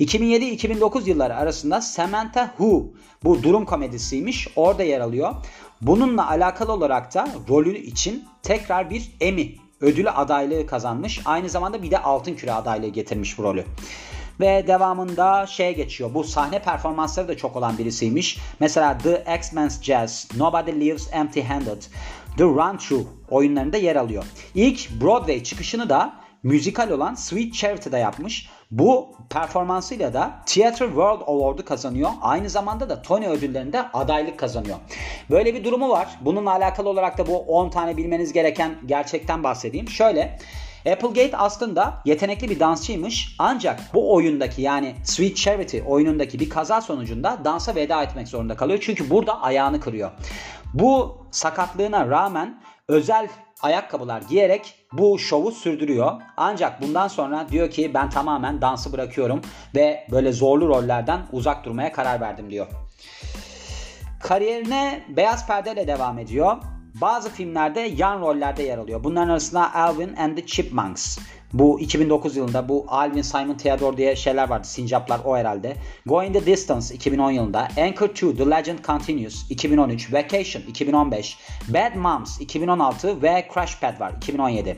2007-2009 0.00 1.08
yılları 1.08 1.36
arasında 1.36 1.80
Samantha 1.80 2.46
Who 2.46 2.84
bu 3.24 3.42
durum 3.42 3.64
komedisiymiş. 3.64 4.48
Orada 4.56 4.82
yer 4.82 5.00
alıyor. 5.00 5.34
Bununla 5.80 6.30
alakalı 6.30 6.72
olarak 6.72 7.14
da 7.14 7.28
rolü 7.48 7.78
için 7.78 8.24
tekrar 8.42 8.90
bir 8.90 9.12
Emmy 9.20 9.56
ödülü 9.80 10.10
adaylığı 10.10 10.66
kazanmış. 10.66 11.20
Aynı 11.24 11.48
zamanda 11.48 11.82
bir 11.82 11.90
de 11.90 11.98
Altın 11.98 12.34
Küre 12.34 12.52
adaylığı 12.52 12.88
getirmiş 12.88 13.38
bu 13.38 13.42
rolü. 13.42 13.64
Ve 14.40 14.66
devamında 14.66 15.46
şeye 15.46 15.72
geçiyor. 15.72 16.14
Bu 16.14 16.24
sahne 16.24 16.58
performansları 16.58 17.28
da 17.28 17.36
çok 17.36 17.56
olan 17.56 17.78
birisiymiş. 17.78 18.38
Mesela 18.60 18.98
The 18.98 19.24
X-Men's 19.38 19.82
Jazz, 19.82 20.28
Nobody 20.36 20.70
Leaves 20.70 21.12
Empty-Handed, 21.12 21.82
The 22.36 22.44
Run 22.44 22.76
Through 22.76 23.06
oyunlarında 23.30 23.76
yer 23.76 23.96
alıyor. 23.96 24.24
İlk 24.54 25.00
Broadway 25.00 25.42
çıkışını 25.42 25.88
da 25.88 26.12
müzikal 26.42 26.90
olan 26.90 27.14
Sweet 27.14 27.54
Charity'de 27.54 27.98
yapmış. 27.98 28.48
Bu 28.70 29.14
performansıyla 29.30 30.14
da 30.14 30.42
Theatre 30.46 30.86
World 30.86 31.20
Award'u 31.26 31.64
kazanıyor. 31.64 32.10
Aynı 32.20 32.50
zamanda 32.50 32.88
da 32.88 33.02
Tony 33.02 33.26
ödüllerinde 33.26 33.82
adaylık 33.92 34.38
kazanıyor. 34.38 34.76
Böyle 35.30 35.54
bir 35.54 35.64
durumu 35.64 35.88
var. 35.88 36.08
Bununla 36.20 36.50
alakalı 36.50 36.88
olarak 36.88 37.18
da 37.18 37.26
bu 37.26 37.38
10 37.38 37.70
tane 37.70 37.96
bilmeniz 37.96 38.32
gereken 38.32 38.74
gerçekten 38.86 39.44
bahsedeyim. 39.44 39.88
Şöyle 39.88 40.38
Applegate 40.86 41.36
aslında 41.36 41.94
yetenekli 42.04 42.50
bir 42.50 42.60
dansçıymış 42.60 43.36
ancak 43.38 43.80
bu 43.94 44.14
oyundaki 44.14 44.62
yani 44.62 44.94
Sweet 45.04 45.36
Charity 45.36 45.78
oyunundaki 45.86 46.40
bir 46.40 46.48
kaza 46.48 46.80
sonucunda 46.80 47.38
dansa 47.44 47.74
veda 47.74 48.02
etmek 48.02 48.28
zorunda 48.28 48.56
kalıyor. 48.56 48.78
Çünkü 48.82 49.10
burada 49.10 49.42
ayağını 49.42 49.80
kırıyor. 49.80 50.10
Bu 50.74 51.18
sakatlığına 51.30 52.08
rağmen 52.08 52.62
özel 52.88 53.28
ayakkabılar 53.62 54.22
giyerek 54.22 54.74
bu 54.92 55.18
şovu 55.18 55.52
sürdürüyor. 55.52 56.20
Ancak 56.36 56.82
bundan 56.82 57.08
sonra 57.08 57.48
diyor 57.48 57.70
ki 57.70 57.94
ben 57.94 58.10
tamamen 58.10 58.60
dansı 58.60 58.92
bırakıyorum 58.92 59.40
ve 59.74 60.06
böyle 60.10 60.32
zorlu 60.32 60.68
rollerden 60.68 61.20
uzak 61.32 61.64
durmaya 61.64 61.92
karar 61.92 62.20
verdim 62.20 62.50
diyor. 62.50 62.66
Kariyerine 64.22 65.04
beyaz 65.08 65.46
perdeyle 65.46 65.86
devam 65.86 66.18
ediyor. 66.18 66.56
Bazı 66.94 67.30
filmlerde 67.30 67.80
yan 67.80 68.20
rollerde 68.20 68.62
yer 68.62 68.78
alıyor. 68.78 69.04
Bunların 69.04 69.28
arasında 69.28 69.74
Alvin 69.74 70.16
and 70.16 70.36
the 70.36 70.46
Chipmunks. 70.46 71.18
Bu 71.52 71.80
2009 71.80 72.36
yılında 72.36 72.68
bu 72.68 72.84
Alvin 72.88 73.22
Simon 73.22 73.54
Theodore 73.54 73.96
diye 73.96 74.16
şeyler 74.16 74.48
vardı. 74.48 74.68
Sincaplar 74.68 75.20
o 75.24 75.36
herhalde. 75.36 75.76
Going 76.06 76.32
the 76.32 76.46
Distance 76.46 76.94
2010 76.94 77.30
yılında. 77.30 77.68
Anchor 77.78 78.08
2 78.08 78.36
The 78.36 78.50
Legend 78.50 78.78
Continues 78.78 79.50
2013. 79.50 80.12
Vacation 80.12 80.62
2015. 80.62 81.38
Bad 81.68 81.96
Moms 81.96 82.40
2016 82.40 83.22
ve 83.22 83.48
Crash 83.54 83.80
Pad 83.80 84.00
var 84.00 84.12
2017. 84.16 84.76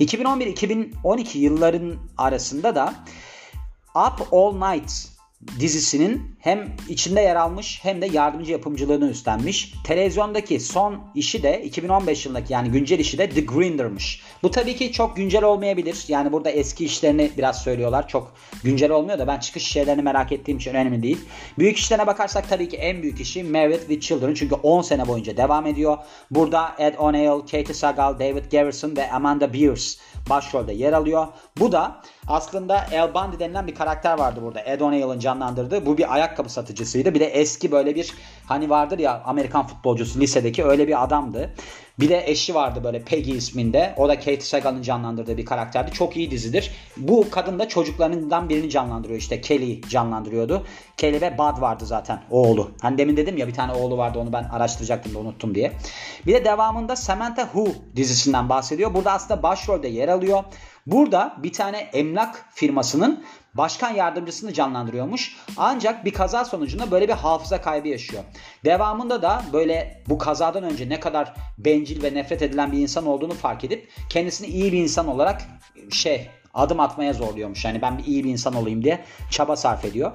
2011-2012 0.00 1.38
yılların 1.38 1.94
arasında 2.18 2.74
da 2.74 2.94
Up 3.94 4.32
All 4.32 4.72
Night 4.72 5.15
dizisinin 5.60 6.36
hem 6.38 6.72
içinde 6.88 7.20
yer 7.20 7.36
almış 7.36 7.78
hem 7.82 8.02
de 8.02 8.06
yardımcı 8.06 8.52
yapımcılığını 8.52 9.10
üstlenmiş. 9.10 9.72
Televizyondaki 9.84 10.60
son 10.60 11.04
işi 11.14 11.42
de 11.42 11.62
2015 11.64 12.26
yılındaki 12.26 12.52
yani 12.52 12.70
güncel 12.70 12.98
işi 12.98 13.18
de 13.18 13.28
The 13.28 13.40
Grinder'mış. 13.40 14.22
Bu 14.42 14.50
tabii 14.50 14.76
ki 14.76 14.92
çok 14.92 15.16
güncel 15.16 15.44
olmayabilir. 15.44 16.04
Yani 16.08 16.32
burada 16.32 16.50
eski 16.50 16.84
işlerini 16.84 17.30
biraz 17.38 17.62
söylüyorlar. 17.62 18.08
Çok 18.08 18.34
güncel 18.64 18.90
olmuyor 18.90 19.18
da 19.18 19.26
ben 19.26 19.38
çıkış 19.38 19.66
şeylerini 19.66 20.02
merak 20.02 20.32
ettiğim 20.32 20.58
için 20.58 20.70
önemli 20.70 21.02
değil. 21.02 21.18
Büyük 21.58 21.76
işlerine 21.76 22.06
bakarsak 22.06 22.48
tabii 22.48 22.68
ki 22.68 22.76
en 22.76 23.02
büyük 23.02 23.20
işi 23.20 23.44
Married 23.44 23.80
with 23.80 24.00
Children. 24.00 24.34
Çünkü 24.34 24.54
10 24.54 24.82
sene 24.82 25.08
boyunca 25.08 25.36
devam 25.36 25.66
ediyor. 25.66 25.98
Burada 26.30 26.74
Ed 26.78 26.94
O'Neill, 26.98 27.40
Katie 27.40 27.74
Sagal, 27.74 28.18
David 28.18 28.52
Garrison 28.52 28.96
ve 28.96 29.12
Amanda 29.12 29.52
Beers 29.52 29.96
başrolde 30.30 30.72
yer 30.72 30.92
alıyor. 30.92 31.26
Bu 31.58 31.72
da 31.72 32.02
aslında 32.28 32.86
El 32.92 33.14
Bundy 33.14 33.38
denilen 33.38 33.66
bir 33.66 33.74
karakter 33.74 34.18
vardı 34.18 34.40
burada. 34.42 34.60
Ed 34.60 34.80
O'Neill'ın 34.80 35.20
canlandırdığı. 35.36 35.86
Bu 35.86 35.98
bir 35.98 36.14
ayakkabı 36.14 36.48
satıcısıydı. 36.48 37.14
Bir 37.14 37.20
de 37.20 37.26
eski 37.26 37.72
böyle 37.72 37.94
bir 37.94 38.12
hani 38.46 38.70
vardır 38.70 38.98
ya 38.98 39.22
Amerikan 39.24 39.66
futbolcusu 39.66 40.20
lisedeki 40.20 40.64
öyle 40.64 40.88
bir 40.88 41.04
adamdı. 41.04 41.54
Bir 42.00 42.08
de 42.08 42.30
eşi 42.30 42.54
vardı 42.54 42.80
böyle 42.84 43.02
Peggy 43.02 43.36
isminde. 43.36 43.94
O 43.96 44.08
da 44.08 44.18
Kate 44.18 44.40
Sagal'ın 44.40 44.82
canlandırdığı 44.82 45.36
bir 45.36 45.44
karakterdi. 45.44 45.92
Çok 45.92 46.16
iyi 46.16 46.30
dizidir. 46.30 46.70
Bu 46.96 47.26
kadın 47.30 47.58
da 47.58 47.68
çocuklarından 47.68 48.48
birini 48.48 48.70
canlandırıyor. 48.70 49.18
İşte 49.18 49.40
Kelly 49.40 49.80
canlandırıyordu. 49.82 50.66
Kelly 50.96 51.20
ve 51.20 51.38
Bud 51.38 51.60
vardı 51.60 51.86
zaten 51.86 52.22
oğlu. 52.30 52.70
Hani 52.82 52.98
demin 52.98 53.16
dedim 53.16 53.36
ya 53.36 53.48
bir 53.48 53.54
tane 53.54 53.72
oğlu 53.72 53.98
vardı 53.98 54.18
onu 54.18 54.32
ben 54.32 54.44
araştıracaktım 54.44 55.14
da 55.14 55.18
unuttum 55.18 55.54
diye. 55.54 55.72
Bir 56.26 56.34
de 56.34 56.44
devamında 56.44 56.96
Samantha 56.96 57.42
Who 57.42 57.68
dizisinden 57.96 58.48
bahsediyor. 58.48 58.94
Burada 58.94 59.12
aslında 59.12 59.42
başrolde 59.42 59.88
yer 59.88 60.08
alıyor. 60.08 60.44
Burada 60.86 61.36
bir 61.42 61.52
tane 61.52 61.78
emlak 61.78 62.44
firmasının 62.54 63.24
başkan 63.54 63.94
yardımcısını 63.94 64.52
canlandırıyormuş. 64.52 65.36
Ancak 65.56 66.04
bir 66.04 66.12
kaza 66.12 66.44
sonucunda 66.44 66.90
böyle 66.90 67.08
bir 67.08 67.12
hafıza 67.12 67.60
kaybı 67.60 67.88
yaşıyor. 67.88 68.22
Devamında 68.64 69.22
da 69.22 69.42
böyle 69.52 70.02
bu 70.08 70.18
kazadan 70.18 70.64
önce 70.64 70.88
ne 70.88 71.00
kadar 71.00 71.34
bencil 71.58 72.02
ve 72.02 72.14
nefret 72.14 72.42
edilen 72.42 72.72
bir 72.72 72.78
insan 72.78 73.06
olduğunu 73.06 73.34
fark 73.34 73.64
edip 73.64 73.90
kendisini 74.08 74.46
iyi 74.46 74.72
bir 74.72 74.78
insan 74.78 75.08
olarak 75.08 75.42
şey 75.90 76.28
adım 76.54 76.80
atmaya 76.80 77.12
zorluyormuş. 77.12 77.64
Yani 77.64 77.82
ben 77.82 77.98
bir 77.98 78.04
iyi 78.04 78.24
bir 78.24 78.30
insan 78.30 78.54
olayım 78.54 78.84
diye 78.84 79.04
çaba 79.30 79.56
sarf 79.56 79.84
ediyor. 79.84 80.12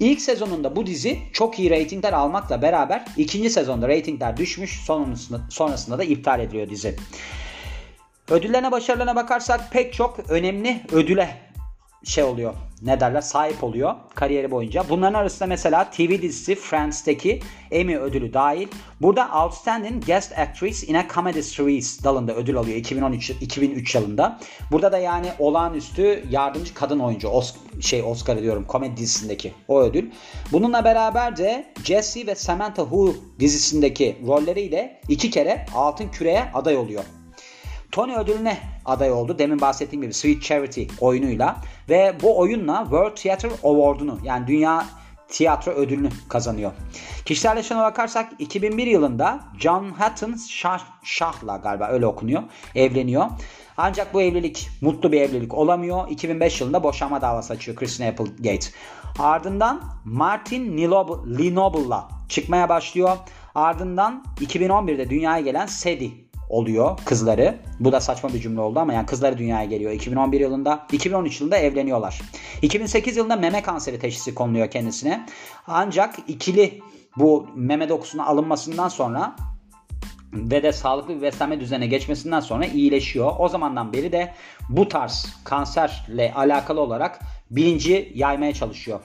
İlk 0.00 0.20
sezonunda 0.20 0.76
bu 0.76 0.86
dizi 0.86 1.18
çok 1.32 1.58
iyi 1.58 1.70
reytingler 1.70 2.12
almakla 2.12 2.62
beraber 2.62 3.04
ikinci 3.16 3.50
sezonda 3.50 3.88
reytingler 3.88 4.36
düşmüş 4.36 4.80
sonrasında, 4.80 5.40
sonrasında 5.50 5.98
da 5.98 6.04
iptal 6.04 6.40
ediliyor 6.40 6.70
dizi. 6.70 6.96
Ödüllerine 8.30 8.72
başarılarına 8.72 9.16
bakarsak 9.16 9.72
pek 9.72 9.94
çok 9.94 10.30
önemli 10.30 10.80
ödüle 10.92 11.36
şey 12.04 12.24
oluyor. 12.24 12.54
ne 12.82 13.00
derler 13.00 13.20
sahip 13.20 13.64
oluyor 13.64 13.94
kariyeri 14.14 14.50
boyunca. 14.50 14.84
Bunların 14.88 15.18
arasında 15.18 15.46
mesela 15.46 15.90
TV 15.90 16.22
dizisi 16.22 16.54
Friends'teki 16.54 17.40
Emmy 17.70 17.96
ödülü 17.96 18.34
dahil. 18.34 18.68
Burada 19.00 19.44
Outstanding 19.44 20.06
Guest 20.06 20.38
Actress 20.38 20.88
in 20.88 20.94
a 20.94 21.06
Comedy 21.14 21.42
Series 21.42 22.04
dalında 22.04 22.34
ödül 22.34 22.56
alıyor 22.56 22.76
2013 22.76 23.30
2003 23.30 23.94
yılında. 23.94 24.40
Burada 24.70 24.92
da 24.92 24.98
yani 24.98 25.26
olağanüstü 25.38 26.24
yardımcı 26.30 26.74
kadın 26.74 26.98
oyuncu 26.98 27.28
Os 27.28 27.54
şey 27.80 28.02
Oscar 28.02 28.42
diyorum 28.42 28.64
komedi 28.64 28.96
dizisindeki 28.96 29.52
o 29.68 29.80
ödül. 29.80 30.10
Bununla 30.52 30.84
beraber 30.84 31.36
de 31.36 31.72
Jesse 31.84 32.26
ve 32.26 32.34
Samantha 32.34 32.82
Who 32.82 33.14
dizisindeki 33.40 34.18
rolleriyle 34.26 35.00
iki 35.08 35.30
kere 35.30 35.66
Altın 35.74 36.08
Küre'ye 36.08 36.44
aday 36.54 36.76
oluyor. 36.76 37.04
Tony 37.92 38.16
ödülüne 38.16 38.58
aday 38.84 39.12
oldu. 39.12 39.38
Demin 39.38 39.60
bahsettiğim 39.60 40.02
gibi 40.02 40.14
Sweet 40.14 40.42
Charity 40.42 40.84
oyunuyla 41.00 41.56
ve 41.88 42.16
bu 42.22 42.38
oyunla 42.38 42.82
World 42.82 43.16
Theatre 43.16 43.50
Award'unu 43.64 44.18
yani 44.24 44.46
Dünya 44.46 44.86
Tiyatro 45.28 45.72
ödülünü 45.72 46.08
kazanıyor. 46.28 46.72
Kişisel 47.24 47.56
yaşamına 47.56 47.84
bakarsak 47.84 48.32
2001 48.38 48.86
yılında 48.86 49.40
John 49.58 49.90
Hatton 49.90 50.34
Şah, 50.48 50.80
Şah'la 51.02 51.56
galiba 51.56 51.88
öyle 51.88 52.06
okunuyor. 52.06 52.42
Evleniyor. 52.74 53.26
Ancak 53.76 54.14
bu 54.14 54.22
evlilik 54.22 54.68
mutlu 54.80 55.12
bir 55.12 55.20
evlilik 55.20 55.54
olamıyor. 55.54 56.08
2005 56.10 56.60
yılında 56.60 56.82
boşanma 56.82 57.22
davası 57.22 57.52
açıyor 57.52 57.76
Christina 57.76 58.08
Applegate. 58.08 58.66
Ardından 59.18 59.82
Martin 60.04 60.78
Linoble'la 61.38 62.08
çıkmaya 62.28 62.68
başlıyor. 62.68 63.16
Ardından 63.54 64.24
2011'de 64.40 65.10
dünyaya 65.10 65.40
gelen 65.40 65.66
Sadie 65.66 66.27
oluyor 66.48 66.98
kızları. 67.04 67.58
Bu 67.80 67.92
da 67.92 68.00
saçma 68.00 68.34
bir 68.34 68.40
cümle 68.40 68.60
oldu 68.60 68.78
ama 68.78 68.92
yani 68.92 69.06
kızları 69.06 69.38
dünyaya 69.38 69.64
geliyor 69.64 69.92
2011 69.92 70.40
yılında. 70.40 70.86
2013 70.92 71.40
yılında 71.40 71.56
evleniyorlar. 71.56 72.20
2008 72.62 73.16
yılında 73.16 73.36
meme 73.36 73.62
kanseri 73.62 73.98
teşhisi 73.98 74.34
konuluyor 74.34 74.70
kendisine. 74.70 75.26
Ancak 75.66 76.14
ikili 76.28 76.80
bu 77.16 77.46
meme 77.54 77.88
dokusunun 77.88 78.22
alınmasından 78.22 78.88
sonra 78.88 79.36
ve 80.32 80.62
de 80.62 80.72
sağlıklı 80.72 81.16
bir 81.16 81.22
beslenme 81.22 81.60
düzenine 81.60 81.86
geçmesinden 81.86 82.40
sonra 82.40 82.66
iyileşiyor. 82.66 83.32
O 83.38 83.48
zamandan 83.48 83.92
beri 83.92 84.12
de 84.12 84.34
bu 84.68 84.88
tarz 84.88 85.26
kanserle 85.44 86.32
alakalı 86.34 86.80
olarak 86.80 87.20
bilinci 87.50 88.12
yaymaya 88.14 88.54
çalışıyor. 88.54 89.00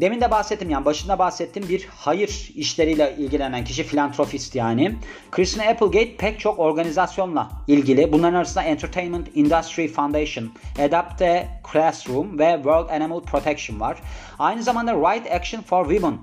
Demin 0.00 0.20
de 0.20 0.30
bahsettim 0.30 0.70
yani 0.70 0.84
başında 0.84 1.18
bahsettim 1.18 1.68
bir 1.68 1.88
hayır 1.96 2.52
işleriyle 2.54 3.16
ilgilenen 3.18 3.64
kişi 3.64 3.82
filantropist 3.82 4.54
yani. 4.54 4.96
Christina 5.30 5.64
Applegate 5.64 6.16
pek 6.16 6.40
çok 6.40 6.58
organizasyonla 6.58 7.50
ilgili. 7.68 8.12
Bunların 8.12 8.34
arasında 8.34 8.64
Entertainment 8.64 9.28
Industry 9.34 9.88
Foundation, 9.88 10.52
Adapte 10.78 11.48
Classroom 11.72 12.38
ve 12.38 12.52
World 12.54 12.88
Animal 12.88 13.20
Protection 13.20 13.80
var. 13.80 13.98
Aynı 14.38 14.62
zamanda 14.62 14.94
Right 14.94 15.32
Action 15.32 15.62
for 15.62 15.84
Women 15.84 16.18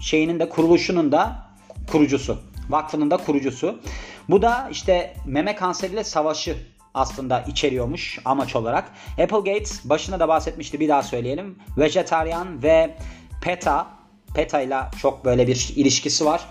şeyinin 0.00 0.40
de 0.40 0.48
kuruluşunun 0.48 1.12
da 1.12 1.46
kurucusu. 1.90 2.38
Vakfının 2.68 3.10
da 3.10 3.16
kurucusu. 3.16 3.80
Bu 4.28 4.42
da 4.42 4.68
işte 4.70 5.14
meme 5.26 5.54
kanseriyle 5.54 6.04
savaşı 6.04 6.56
aslında 6.94 7.40
içeriyormuş 7.40 8.18
amaç 8.24 8.56
olarak. 8.56 8.90
Applegate 9.22 9.70
başında 9.84 10.20
da 10.20 10.28
bahsetmişti 10.28 10.80
bir 10.80 10.88
daha 10.88 11.02
söyleyelim. 11.02 11.58
Vejetaryen 11.76 12.62
ve 12.62 12.96
PETA 13.42 13.86
PETA 14.34 14.60
ile 14.60 14.80
çok 15.02 15.24
böyle 15.24 15.46
bir 15.46 15.72
ilişkisi 15.76 16.24
var. 16.24 16.44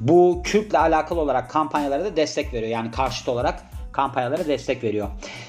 Bu 0.00 0.42
Kürt'le 0.44 0.74
alakalı 0.74 1.20
olarak 1.20 1.50
kampanyalara 1.50 2.04
da 2.04 2.16
destek 2.16 2.52
veriyor. 2.52 2.72
Yani 2.72 2.90
karşıt 2.90 3.28
olarak 3.28 3.62
kampanyalara 3.96 4.46
destek 4.46 4.84
veriyor. 4.84 5.08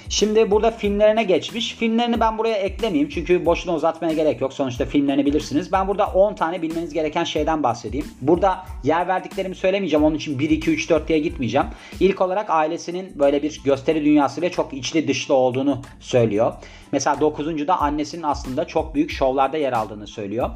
Şimdi 0.09 0.51
burada 0.51 0.71
filmlerine 0.71 1.23
geçmiş. 1.23 1.75
Filmlerini 1.75 2.19
ben 2.19 2.37
buraya 2.37 2.57
eklemeyeyim. 2.57 3.09
Çünkü 3.09 3.45
boşuna 3.45 3.75
uzatmaya 3.75 4.13
gerek 4.13 4.41
yok. 4.41 4.53
Sonuçta 4.53 4.85
filmlerini 4.85 5.25
bilirsiniz. 5.25 5.71
Ben 5.71 5.87
burada 5.87 6.07
10 6.07 6.35
tane 6.35 6.61
bilmeniz 6.61 6.93
gereken 6.93 7.23
şeyden 7.23 7.63
bahsedeyim. 7.63 8.05
Burada 8.21 8.65
yer 8.83 9.07
verdiklerimi 9.07 9.55
söylemeyeceğim. 9.55 10.05
Onun 10.05 10.15
için 10.15 10.39
1, 10.39 10.49
2, 10.49 10.71
3, 10.71 10.89
4 10.89 11.07
diye 11.07 11.19
gitmeyeceğim. 11.19 11.67
İlk 11.99 12.21
olarak 12.21 12.49
ailesinin 12.49 13.19
böyle 13.19 13.43
bir 13.43 13.61
gösteri 13.63 14.05
dünyası 14.05 14.41
ve 14.41 14.51
çok 14.51 14.73
içli 14.73 15.07
dışlı 15.07 15.33
olduğunu 15.33 15.81
söylüyor. 15.99 16.53
Mesela 16.91 17.15
9.da 17.15 17.81
annesinin 17.81 18.23
aslında 18.23 18.67
çok 18.67 18.95
büyük 18.95 19.11
şovlarda 19.11 19.57
yer 19.57 19.73
aldığını 19.73 20.07
söylüyor. 20.07 20.49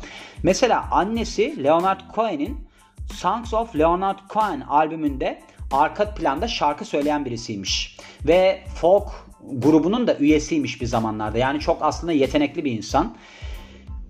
Mesela 0.44 0.86
annesi 0.92 1.64
Leonard 1.64 2.00
Cohen'in 2.16 2.58
Songs 3.14 3.54
of 3.54 3.76
Leonard 3.76 4.20
Cohen 4.30 4.62
albümünde 4.62 5.42
arka 5.72 6.14
planda 6.14 6.48
şarkı 6.48 6.86
söyleyen 6.86 7.26
birisiymiş. 7.26 7.98
Ve 8.28 8.62
folk 8.76 9.08
grubunun 9.52 10.08
da 10.08 10.18
üyesiymiş 10.18 10.82
bir 10.82 10.86
zamanlarda. 10.86 11.38
Yani 11.38 11.60
çok 11.60 11.78
aslında 11.82 12.12
yetenekli 12.12 12.66
bir 12.66 12.72
insan. 12.72 13.16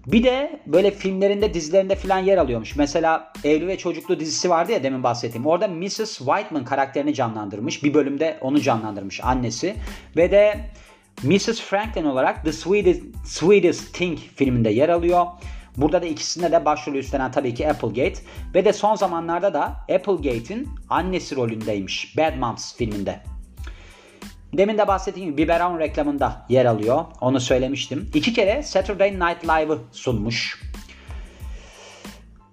Bir 0.07 0.23
de 0.23 0.59
böyle 0.67 0.91
filmlerinde, 0.91 1.53
dizilerinde 1.53 1.95
falan 1.95 2.19
yer 2.19 2.37
alıyormuş. 2.37 2.75
Mesela 2.75 3.33
Evli 3.43 3.67
ve 3.67 3.77
Çocuklu 3.77 4.19
dizisi 4.19 4.49
vardı 4.49 4.71
ya 4.71 4.83
demin 4.83 5.03
bahsettiğim. 5.03 5.47
Orada 5.47 5.67
Mrs. 5.67 6.17
Whiteman 6.17 6.65
karakterini 6.65 7.13
canlandırmış. 7.13 7.83
Bir 7.83 7.93
bölümde 7.93 8.37
onu 8.41 8.61
canlandırmış 8.61 9.23
annesi. 9.23 9.75
Ve 10.17 10.31
de 10.31 10.59
Mrs. 11.23 11.61
Franklin 11.61 12.05
olarak 12.05 12.45
The 12.45 12.51
Sweetest, 12.51 13.01
Sweetest 13.25 13.93
Thing 13.93 14.19
filminde 14.35 14.69
yer 14.69 14.89
alıyor. 14.89 15.25
Burada 15.77 16.01
da 16.01 16.05
ikisinde 16.05 16.51
de 16.51 16.65
başrolü 16.65 16.97
üstlenen 16.97 17.31
tabii 17.31 17.53
ki 17.53 17.69
Applegate. 17.69 18.21
Ve 18.55 18.65
de 18.65 18.73
son 18.73 18.95
zamanlarda 18.95 19.53
da 19.53 19.63
Applegate'in 19.95 20.69
annesi 20.89 21.35
rolündeymiş 21.35 22.17
Bad 22.17 22.35
Moms 22.35 22.75
filminde. 22.75 23.19
Demin 24.53 24.77
de 24.77 24.87
bahsettiğim 24.87 25.29
gibi 25.29 25.43
biberon 25.43 25.79
reklamında 25.79 26.45
yer 26.49 26.65
alıyor. 26.65 27.05
Onu 27.21 27.39
söylemiştim. 27.39 28.11
İki 28.13 28.33
kere 28.33 28.63
Saturday 28.63 29.13
Night 29.13 29.43
Live'ı 29.43 29.79
sunmuş. 29.91 30.61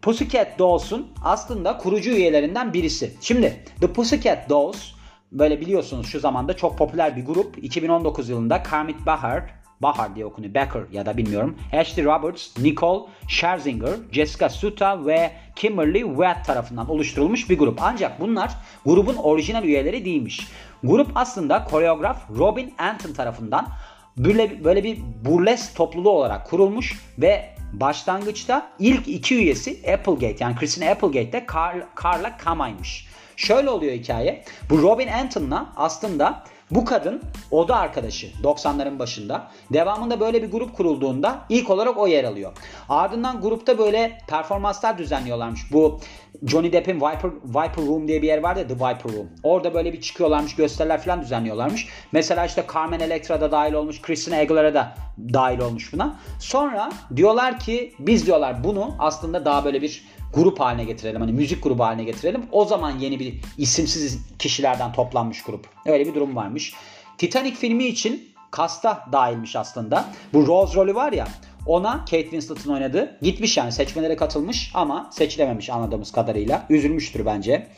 Pussycat 0.02 0.58
Dolls'un 0.58 1.08
aslında 1.24 1.78
kurucu 1.78 2.10
üyelerinden 2.10 2.72
birisi. 2.72 3.16
Şimdi 3.20 3.64
The 3.80 3.92
Pussycat 3.92 4.48
Dolls 4.48 4.78
böyle 5.32 5.60
biliyorsunuz 5.60 6.06
şu 6.06 6.20
zamanda 6.20 6.56
çok 6.56 6.78
popüler 6.78 7.16
bir 7.16 7.24
grup. 7.24 7.64
2019 7.64 8.28
yılında 8.28 8.62
Kermit 8.62 9.06
Bahar, 9.06 9.54
Bahar 9.82 10.14
diye 10.14 10.26
okunuyor. 10.26 10.54
Becker 10.54 10.82
ya 10.92 11.06
da 11.06 11.16
bilmiyorum. 11.16 11.56
Ashley 11.72 12.04
Roberts, 12.04 12.58
Nicole 12.58 13.10
Scherzinger, 13.28 13.94
Jessica 14.12 14.48
Suta 14.48 15.06
ve 15.06 15.30
Kimberly 15.56 16.00
Webb 16.00 16.44
tarafından 16.46 16.90
oluşturulmuş 16.90 17.50
bir 17.50 17.58
grup. 17.58 17.78
Ancak 17.82 18.20
bunlar 18.20 18.50
grubun 18.86 19.16
orijinal 19.16 19.64
üyeleri 19.64 20.04
değilmiş. 20.04 20.48
Grup 20.84 21.08
aslında 21.14 21.64
koreograf 21.64 22.30
Robin 22.38 22.74
Anton 22.78 23.12
tarafından 23.12 23.68
böyle, 24.16 24.64
böyle 24.64 24.84
bir 24.84 24.98
burles 25.24 25.74
topluluğu 25.74 26.10
olarak 26.10 26.50
kurulmuş 26.50 27.00
ve 27.18 27.54
başlangıçta 27.72 28.70
ilk 28.78 29.08
iki 29.08 29.34
üyesi 29.34 29.70
Applegate 29.92 30.36
yani 30.40 30.56
Christina 30.56 30.90
Applegate 30.90 31.32
de 31.32 31.46
Carl, 31.54 31.80
Carla 32.04 32.36
Kama'ymış. 32.36 33.08
Şöyle 33.36 33.70
oluyor 33.70 33.92
hikaye. 33.92 34.44
Bu 34.70 34.82
Robin 34.82 35.08
Anton'la 35.08 35.72
aslında 35.76 36.44
bu 36.70 36.84
kadın 36.84 37.22
oda 37.50 37.76
arkadaşı 37.76 38.26
90'ların 38.42 38.98
başında. 38.98 39.50
Devamında 39.72 40.20
böyle 40.20 40.42
bir 40.42 40.50
grup 40.50 40.76
kurulduğunda 40.76 41.38
ilk 41.48 41.70
olarak 41.70 41.98
o 41.98 42.06
yer 42.06 42.24
alıyor. 42.24 42.52
Ardından 42.88 43.40
grupta 43.40 43.78
böyle 43.78 44.18
performanslar 44.28 44.98
düzenliyorlarmış. 44.98 45.72
Bu 45.72 46.00
Johnny 46.46 46.72
Depp'in 46.72 46.96
Viper, 46.96 47.30
Viper 47.44 47.86
Room 47.86 48.08
diye 48.08 48.22
bir 48.22 48.26
yer 48.26 48.38
vardı 48.38 48.60
ya 48.60 48.66
The 48.66 48.74
Viper 48.74 49.12
Room. 49.12 49.28
Orada 49.42 49.74
böyle 49.74 49.92
bir 49.92 50.00
çıkıyorlarmış 50.00 50.56
gösteriler 50.56 51.02
falan 51.02 51.22
düzenliyorlarmış. 51.22 51.88
Mesela 52.12 52.46
işte 52.46 52.64
Carmen 52.74 53.00
Electra 53.00 53.40
da 53.40 53.52
dahil 53.52 53.72
olmuş. 53.72 54.02
Christina 54.02 54.36
Aguilera 54.36 54.74
da 54.74 54.94
dahil 55.32 55.58
olmuş 55.58 55.92
buna. 55.92 56.16
Sonra 56.40 56.90
diyorlar 57.16 57.58
ki 57.58 57.94
biz 57.98 58.26
diyorlar 58.26 58.64
bunu 58.64 58.94
aslında 58.98 59.44
daha 59.44 59.64
böyle 59.64 59.82
bir 59.82 60.04
grup 60.34 60.60
haline 60.60 60.84
getirelim. 60.84 61.20
Hani 61.20 61.32
müzik 61.32 61.62
grubu 61.62 61.84
haline 61.84 62.04
getirelim. 62.04 62.42
O 62.52 62.64
zaman 62.64 62.98
yeni 62.98 63.20
bir 63.20 63.34
isimsiz 63.58 64.18
kişilerden 64.38 64.92
toplanmış 64.92 65.42
grup. 65.42 65.66
Öyle 65.86 66.06
bir 66.06 66.14
durum 66.14 66.36
varmış. 66.36 66.74
Titanic 67.18 67.56
filmi 67.56 67.84
için 67.84 68.28
kasta 68.50 69.06
dahilmiş 69.12 69.56
aslında. 69.56 70.04
Bu 70.32 70.46
Rose 70.46 70.74
rolü 70.74 70.94
var 70.94 71.12
ya 71.12 71.28
ona 71.66 71.98
Kate 71.98 72.22
Winslet'ın 72.22 72.72
oynadığı 72.72 73.18
gitmiş 73.22 73.56
yani 73.56 73.72
seçmelere 73.72 74.16
katılmış 74.16 74.70
ama 74.74 75.10
seçilememiş 75.12 75.70
anladığımız 75.70 76.12
kadarıyla. 76.12 76.66
Üzülmüştür 76.70 77.26
bence. 77.26 77.68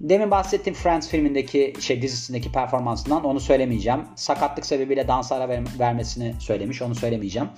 Demin 0.00 0.30
bahsettiğim 0.30 0.74
Friends 0.74 1.08
filmindeki 1.08 1.74
şey 1.80 2.02
dizisindeki 2.02 2.52
performansından 2.52 3.24
onu 3.24 3.40
söylemeyeceğim. 3.40 4.00
Sakatlık 4.16 4.66
sebebiyle 4.66 5.08
dans 5.08 5.32
ara 5.32 5.48
vermesini 5.78 6.34
söylemiş 6.38 6.82
onu 6.82 6.94
söylemeyeceğim. 6.94 7.48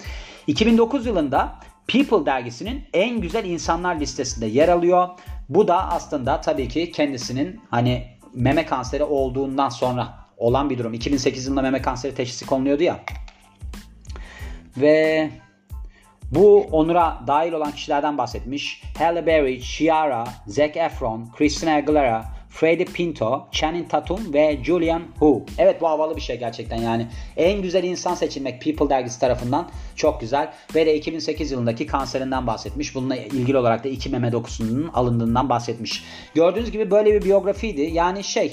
2009 0.47 1.07
yılında 1.07 1.55
People 1.89 2.27
dergisinin 2.27 2.85
en 2.93 3.21
güzel 3.21 3.45
insanlar 3.45 4.01
listesinde 4.01 4.47
yer 4.47 4.69
alıyor. 4.69 5.09
Bu 5.49 5.69
da 5.69 5.91
aslında 5.91 6.41
tabii 6.41 6.69
ki 6.69 6.93
kendisinin 6.93 7.61
hani 7.71 8.07
meme 8.35 8.67
kanseri 8.67 9.05
olduğundan 9.05 9.69
sonra 9.69 10.15
olan 10.37 10.71
bir 10.71 10.79
durum. 10.79 10.95
2008 10.95 11.47
yılında 11.47 11.63
meme 11.63 11.83
kanseri 11.83 12.15
teşhisi 12.15 12.47
konuluyordu 12.47 12.83
ya. 12.83 13.01
Ve 14.77 15.31
bu 16.33 16.61
onura 16.61 17.23
dahil 17.27 17.53
olan 17.53 17.73
kişilerden 17.73 18.19
bahsetmiş. 18.19 18.83
Halle 18.99 19.27
Berry, 19.27 19.61
Ciara, 19.61 20.25
Zac 20.47 20.77
Efron, 20.77 21.31
Christina 21.37 21.75
Aguilera, 21.75 22.36
Freddie 22.57 22.85
Pinto, 22.85 23.47
Channing 23.53 23.91
Tatum 23.91 24.35
ve 24.35 24.59
Julian 24.65 25.03
Hu. 25.19 25.45
Evet 25.59 25.81
bu 25.81 25.89
havalı 25.89 26.17
bir 26.17 26.21
şey 26.21 26.39
gerçekten 26.39 26.77
yani. 26.77 27.07
En 27.37 27.63
güzel 27.63 27.85
insan 27.85 28.15
seçilmek 28.15 28.63
People 28.63 28.89
dergisi 28.89 29.21
tarafından 29.21 29.71
çok 29.97 30.21
güzel. 30.21 30.53
Ve 30.75 30.87
de 30.87 30.95
2008 30.95 31.51
yılındaki 31.51 31.87
kanserinden 31.87 32.47
bahsetmiş. 32.47 32.95
Bununla 32.95 33.17
ilgili 33.17 33.59
olarak 33.59 33.85
da 33.85 33.89
iki 33.89 34.09
meme 34.09 34.33
dokusunun 34.33 34.89
alındığından 34.95 35.49
bahsetmiş. 35.49 36.05
Gördüğünüz 36.35 36.71
gibi 36.71 36.91
böyle 36.91 37.15
bir 37.15 37.25
biyografiydi. 37.25 37.81
Yani 37.81 38.25
şey 38.25 38.53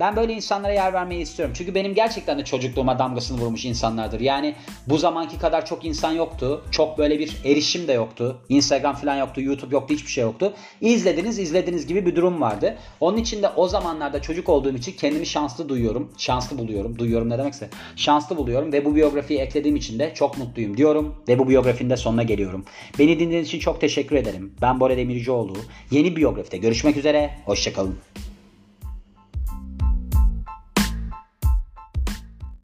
ben 0.00 0.16
böyle 0.16 0.32
insanlara 0.32 0.72
yer 0.72 0.92
vermeyi 0.92 1.22
istiyorum. 1.22 1.54
Çünkü 1.58 1.74
benim 1.74 1.94
gerçekten 1.94 2.38
de 2.38 2.44
çocukluğuma 2.44 2.98
damgasını 2.98 3.40
vurmuş 3.40 3.64
insanlardır. 3.64 4.20
Yani 4.20 4.54
bu 4.86 4.98
zamanki 4.98 5.38
kadar 5.38 5.66
çok 5.66 5.84
insan 5.84 6.12
yoktu. 6.12 6.64
Çok 6.70 6.98
böyle 6.98 7.18
bir 7.18 7.36
erişim 7.44 7.88
de 7.88 7.92
yoktu. 7.92 8.38
Instagram 8.48 8.94
falan 8.94 9.16
yoktu, 9.16 9.40
YouTube 9.40 9.74
yoktu, 9.74 9.94
hiçbir 9.94 10.10
şey 10.10 10.22
yoktu. 10.22 10.52
İzlediniz, 10.80 11.38
izlediniz 11.38 11.86
gibi 11.86 12.06
bir 12.06 12.16
durum 12.16 12.40
vardı. 12.40 12.78
Onun 13.00 13.16
için 13.16 13.42
de 13.42 13.48
o 13.48 13.68
zamanlarda 13.68 14.22
çocuk 14.22 14.48
olduğum 14.48 14.76
için 14.76 14.92
kendimi 14.92 15.26
şanslı 15.26 15.68
duyuyorum. 15.68 16.12
Şanslı 16.18 16.58
buluyorum. 16.58 16.98
Duyuyorum 16.98 17.30
ne 17.30 17.38
demekse. 17.38 17.68
Şanslı 17.96 18.36
buluyorum 18.36 18.72
ve 18.72 18.84
bu 18.84 18.94
biyografiyi 18.94 19.40
eklediğim 19.40 19.76
için 19.76 19.98
de 19.98 20.12
çok 20.14 20.38
mutluyum 20.38 20.76
diyorum 20.76 21.16
ve 21.28 21.38
bu 21.38 21.48
biyografinin 21.48 21.90
de 21.90 21.96
sonuna 21.96 22.22
geliyorum. 22.22 22.64
Beni 22.98 23.18
dinlediğiniz 23.18 23.48
için 23.48 23.58
çok 23.58 23.80
teşekkür 23.80 24.16
ederim. 24.16 24.54
Ben 24.62 24.80
Bora 24.80 24.96
Demircioğlu. 24.96 25.56
Yeni 25.90 26.16
biyografide 26.16 26.56
görüşmek 26.56 26.96
üzere. 26.96 27.30
Hoşçakalın. 27.44 27.98